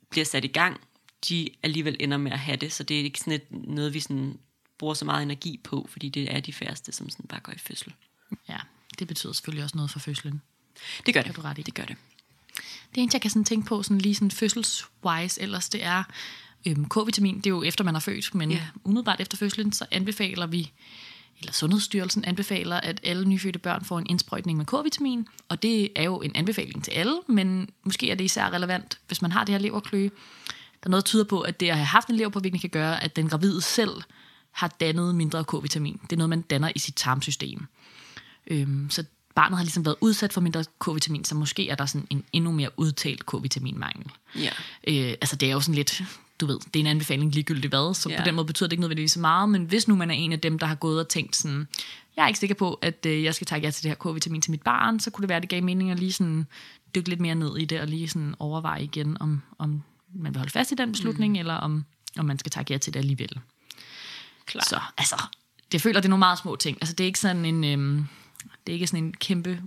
[0.09, 0.81] bliver sat i gang,
[1.29, 3.99] de alligevel ender med at have det, så det er ikke sådan et, noget, vi
[3.99, 4.39] sådan
[4.77, 7.57] bruger så meget energi på, fordi det er de færreste, som sådan bare går i
[7.57, 7.93] fødsel.
[8.49, 8.57] Ja,
[8.99, 10.41] det betyder selvfølgelig også noget for fødslen.
[11.05, 11.35] Det gør det.
[11.35, 11.61] Kan du ret i.
[11.61, 11.95] Det gør det.
[12.95, 16.03] Det eneste, jeg kan sådan tænke på, sådan lige sådan fødselswise, ellers det er
[16.67, 17.37] øhm, K-vitamin.
[17.37, 18.61] Det er jo efter, man er født, men yeah.
[18.83, 20.71] umiddelbart efter fødslen, så anbefaler vi,
[21.39, 25.27] eller Sundhedsstyrelsen anbefaler, at alle nyfødte børn får en indsprøjtning med K-vitamin.
[25.49, 29.21] Og det er jo en anbefaling til alle, men måske er det især relevant, hvis
[29.21, 30.09] man har det her leverkløe.
[30.09, 33.03] Der er noget, der tyder på, at det at have haft en leverpåvirkning kan gøre,
[33.03, 34.01] at den gravide selv
[34.51, 35.99] har dannet mindre K-vitamin.
[36.03, 37.65] Det er noget, man danner i sit tarmsystem.
[38.47, 39.03] Øhm, så
[39.35, 42.51] barnet har ligesom været udsat for mindre K-vitamin, så måske er der sådan en endnu
[42.51, 44.05] mere udtalt K-vitaminmangel.
[44.35, 44.51] Ja.
[44.87, 46.01] Øh, altså det er jo sådan lidt,
[46.39, 48.21] du ved, det er en anbefaling ligegyldigt hvad, så Ja.
[48.21, 50.31] på den måde betyder det ikke nødvendigvis så meget, men hvis nu man er en
[50.31, 51.67] af dem, der har gået og tænkt sådan,
[52.15, 54.41] jeg er ikke sikker på, at øh, jeg skal tage ja til det her K-vitamin
[54.41, 56.47] til mit barn, så kunne det være, at det gav mening at lige sådan
[56.95, 59.83] dykke lidt mere ned i det, og lige sådan overveje igen, om, om
[60.15, 61.39] man vil holde fast i den beslutning, mm.
[61.39, 61.85] eller om,
[62.17, 63.39] om man skal tage ja til det alligevel.
[64.45, 64.63] Klar.
[64.69, 65.15] Så altså,
[65.71, 66.77] det føler, det er nogle meget små ting.
[66.81, 68.07] Altså det er ikke sådan en, øhm,
[68.65, 69.61] det er ikke sådan en kæmpe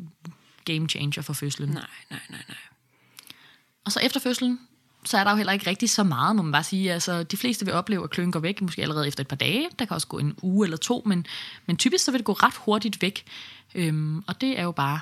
[0.64, 1.68] game changer for fødslen.
[1.68, 2.56] Nej, nej, nej, nej.
[3.84, 4.60] Og så efter fødslen,
[5.04, 6.92] så er der jo heller ikke rigtig så meget, må man bare sige.
[6.92, 9.68] Altså, de fleste vil opleve, at kløen går væk, måske allerede efter et par dage.
[9.78, 11.26] Der kan også gå en uge eller to, men,
[11.66, 13.24] men typisk så vil det gå ret hurtigt væk.
[13.74, 15.00] Øhm, og det er jo bare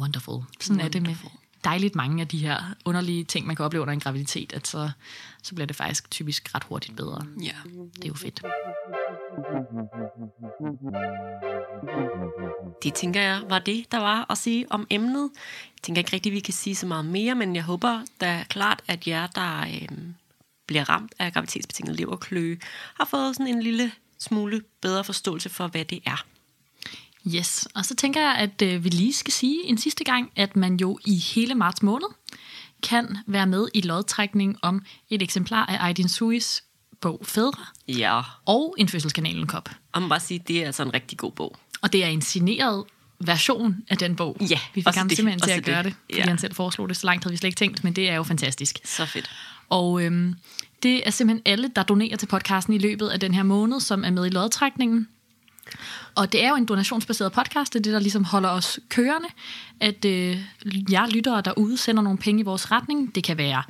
[0.00, 0.42] wonderful.
[0.60, 1.16] Sådan er det med
[1.64, 4.90] dejligt mange af de her underlige ting, man kan opleve under en graviditet, at så,
[5.42, 7.26] så bliver det faktisk typisk ret hurtigt bedre.
[7.42, 7.54] Ja.
[7.96, 8.42] Det er jo fedt.
[12.82, 15.30] Det tænker jeg var det, der var at sige om emnet.
[15.74, 18.82] Jeg tænker ikke rigtig, vi kan sige så meget mere, men jeg håber da klart,
[18.88, 19.88] at jer, der øh,
[20.66, 22.58] bliver ramt af graviditetsbetinget leverkløe,
[22.94, 26.24] har fået sådan en lille smule bedre forståelse for, hvad det er.
[27.34, 30.56] Yes, og så tænker jeg, at øh, vi lige skal sige en sidste gang, at
[30.56, 32.08] man jo i hele marts måned
[32.82, 36.64] kan være med i lodtrækning om et eksemplar af Aydin Suis
[37.00, 39.68] bog Fædre Ja, og en fødselskanalen kop.
[39.92, 41.56] og man bare sige, det er altså en rigtig god bog.
[41.80, 42.84] Og det er en signeret
[43.20, 44.36] version af den bog.
[44.50, 45.94] Ja, vi fik ham simpelthen til at gøre det, det.
[46.04, 46.28] fordi Ja.
[46.28, 46.96] han selv foreslog det.
[46.96, 48.78] Så langt havde vi slet ikke tænkt, men det er jo fantastisk.
[48.84, 49.30] Så fedt.
[49.68, 50.34] Og øhm,
[50.82, 54.04] det er simpelthen alle, der donerer til podcasten i løbet af den her måned, som
[54.04, 55.08] er med i lodtrækningen.
[56.14, 59.28] Og det er jo en donationsbaseret podcast, det er det, der ligesom holder os kørende,
[59.80, 60.38] at øh,
[60.90, 63.14] jer lyttere derude sender nogle penge i vores retning.
[63.14, 63.62] Det kan være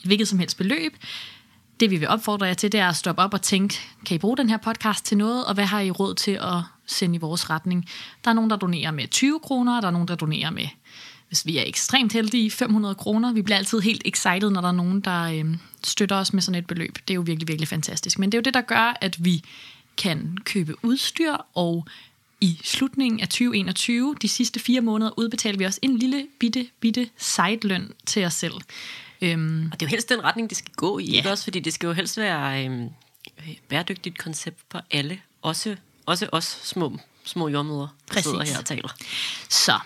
[0.00, 0.96] et hvilket som helst beløb.
[1.80, 4.18] Det vi vil opfordre jer til, det er at stoppe op og tænke, kan I
[4.18, 7.18] bruge den her podcast til noget, og hvad har I råd til at sende i
[7.18, 7.86] vores retning?
[8.24, 10.68] Der er nogen, der donerer med 20 kroner, og der er nogen, der donerer med,
[11.28, 13.32] hvis vi er ekstremt heldige, 500 kroner.
[13.32, 16.58] Vi bliver altid helt excited, når der er nogen, der øh, støtter os med sådan
[16.58, 16.98] et beløb.
[17.08, 18.18] Det er jo virkelig, virkelig fantastisk.
[18.18, 19.42] Men det er jo det, der gør, at vi
[19.96, 21.86] kan købe udstyr, og
[22.40, 27.08] i slutningen af 2021, de sidste fire måneder, udbetaler vi også en lille bitte, bitte
[27.16, 28.54] sideløn til os selv.
[29.22, 31.14] Øhm, Og det er jo helst den retning, det skal gå i, yeah.
[31.16, 31.44] ikke også?
[31.44, 32.88] Fordi det skal jo helst være øhm,
[33.38, 35.20] øh, bæredygtigt koncept for alle.
[35.42, 38.88] Også, også os små, små jordmøder, der sidder her og taler.
[39.50, 39.78] Så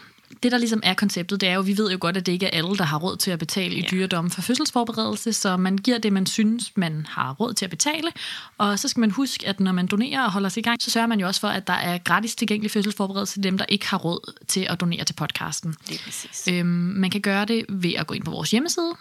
[0.43, 2.47] det, der ligesom er konceptet, det er jo, vi ved jo godt, at det ikke
[2.47, 3.87] er alle, der har råd til at betale i Ja.
[3.91, 8.13] dyredom for fødselsforberedelse, så man giver det, man synes, man har råd til at betale.
[8.59, 10.91] Og så skal man huske, at når man donerer og holder sig i gang, så
[10.91, 13.87] sørger man jo også for, at der er gratis tilgængelig fødselsforberedelse til dem, der ikke
[13.89, 15.75] har råd til at donere til podcasten.
[15.89, 16.49] Det er præcis.
[16.51, 16.67] Øhm,
[16.97, 18.93] man kan gøre det ved at gå ind på vores hjemmeside,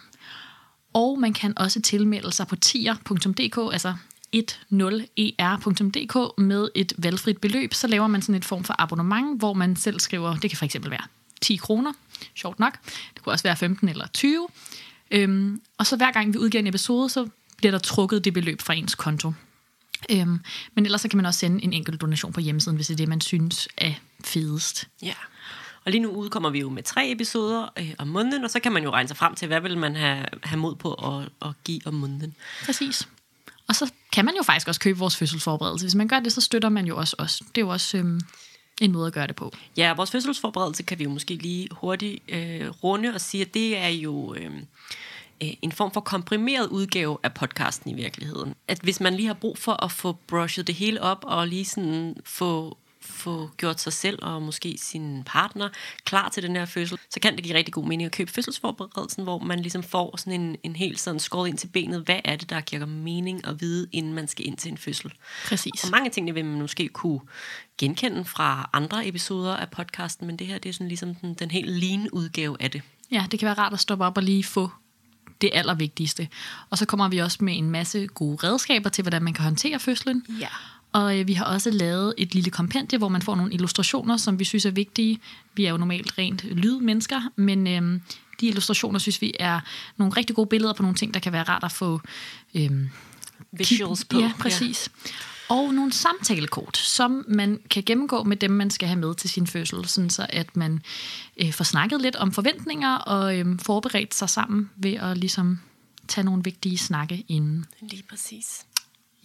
[0.99, 3.93] og man kan også tilmelde sig på tier.dk, altså
[4.35, 7.73] 10er.dk med et valgfrit beløb.
[7.73, 10.65] Så laver man sådan et form for abonnement, hvor man selv skriver, det kan for
[10.65, 11.03] eksempel være
[11.41, 11.93] 10 kroner,
[12.35, 12.77] sjovt nok.
[13.13, 14.47] Det kunne også være 15 eller 20.
[15.11, 17.27] Øhm, og så hver gang vi udgiver en episode, så
[17.57, 19.33] bliver der trukket det beløb fra ens konto.
[20.11, 20.39] Øhm,
[20.75, 22.97] men ellers så kan man også sende en enkelt donation på hjemmesiden, hvis det er
[22.97, 23.93] det, man synes er
[24.23, 24.87] fedest.
[25.01, 25.13] Ja.
[25.89, 28.71] Og lige nu udkommer vi jo med tre episoder øh, om måneden, og så kan
[28.71, 31.55] man jo regne sig frem til, hvad vil man have, have mod på at, at
[31.63, 32.33] give om måneden.
[32.65, 33.07] Præcis.
[33.67, 35.85] Og så kan man jo faktisk også købe vores fødselsforberedelse.
[35.85, 37.37] Hvis man gør det, så støtter man jo også os.
[37.37, 38.21] Det er jo også øhm,
[38.81, 39.53] en måde at gøre det på.
[39.77, 43.77] Ja, vores fødselsforberedelse kan vi jo måske lige hurtigt øh, runde og sige, at det
[43.77, 44.51] er jo øh,
[45.43, 48.53] øh, en form for komprimeret udgave af podcasten i virkeligheden.
[48.67, 51.65] At hvis man lige har brug for at få brushet det hele op, og lige
[51.65, 52.77] sådan få
[53.09, 55.69] få gjort sig selv og måske sin partner
[56.03, 59.23] klar til den her fødsel, så kan det give rigtig god mening at købe fødselsforberedelsen,
[59.23, 62.01] hvor man ligesom får sådan en, en helt sådan skåret ind til benet.
[62.01, 65.11] Hvad er det, der giver mening at vide, inden man skal ind til en fødsel?
[65.45, 65.83] Præcis.
[65.83, 67.19] Og mange ting vil man måske kunne
[67.77, 71.51] genkende fra andre episoder af podcasten, men det her det er sådan ligesom den, den
[71.51, 72.81] helt lean udgave af det.
[73.11, 74.69] Ja, det kan være rart at stoppe op og lige få
[75.41, 76.27] det allervigtigste.
[76.69, 79.79] Og så kommer vi også med en masse gode redskaber til, hvordan man kan håndtere
[79.79, 80.25] fødslen.
[80.39, 80.47] Ja.
[80.91, 84.39] Og øh, vi har også lavet et lille kompendie, hvor man får nogle illustrationer, som
[84.39, 85.19] vi synes er vigtige.
[85.53, 88.01] Vi er jo normalt rent lydmennesker, men øh,
[88.41, 89.59] de illustrationer synes vi er
[89.97, 92.01] nogle rigtig gode billeder på nogle ting, der kan være rart at få
[92.55, 92.71] øh,
[93.51, 94.19] Visuals på.
[94.19, 94.89] Ja, præcis.
[95.05, 95.11] Ja.
[95.55, 99.47] Og nogle samtalekort, som man kan gennemgå med dem, man skal have med til sin
[99.47, 100.81] fødsel, sådan så at man
[101.37, 105.59] øh, får snakket lidt om forventninger og øh, forberedt sig sammen ved at ligesom
[106.07, 107.65] tage nogle vigtige snakke inden.
[107.81, 108.65] Lige præcis.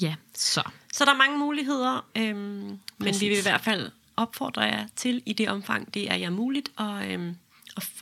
[0.00, 0.62] Ja, så.
[0.92, 3.20] Så der er mange muligheder, øhm, men Præcis.
[3.20, 6.68] vi vil i hvert fald opfordre jer til, i det omfang, det er jer muligt,
[6.76, 7.36] og, øhm,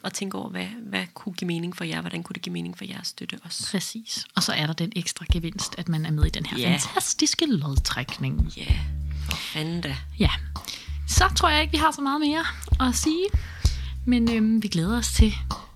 [0.04, 2.78] at, tænke over, hvad, hvad kunne give mening for jer, hvordan kunne det give mening
[2.78, 3.68] for jer at støtte os.
[3.70, 4.26] Præcis.
[4.34, 6.80] Og så er der den ekstra gevinst, at man er med i den her yeah.
[6.80, 8.52] fantastiske lodtrækning.
[8.56, 8.80] Ja, yeah.
[9.30, 9.96] for fanden da.
[10.18, 10.30] Ja.
[11.08, 12.44] Så tror jeg ikke, vi har så meget mere
[12.88, 13.26] at sige.
[14.04, 15.32] Men øhm, vi glæder os til,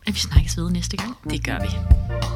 [0.07, 1.17] at vi snakkes ved næste gang.
[1.31, 2.36] Det gør vi.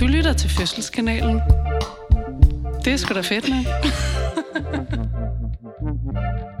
[0.00, 1.40] Du lytter til Fødselskanalen.
[2.84, 3.64] Det er sgu da fedt, med.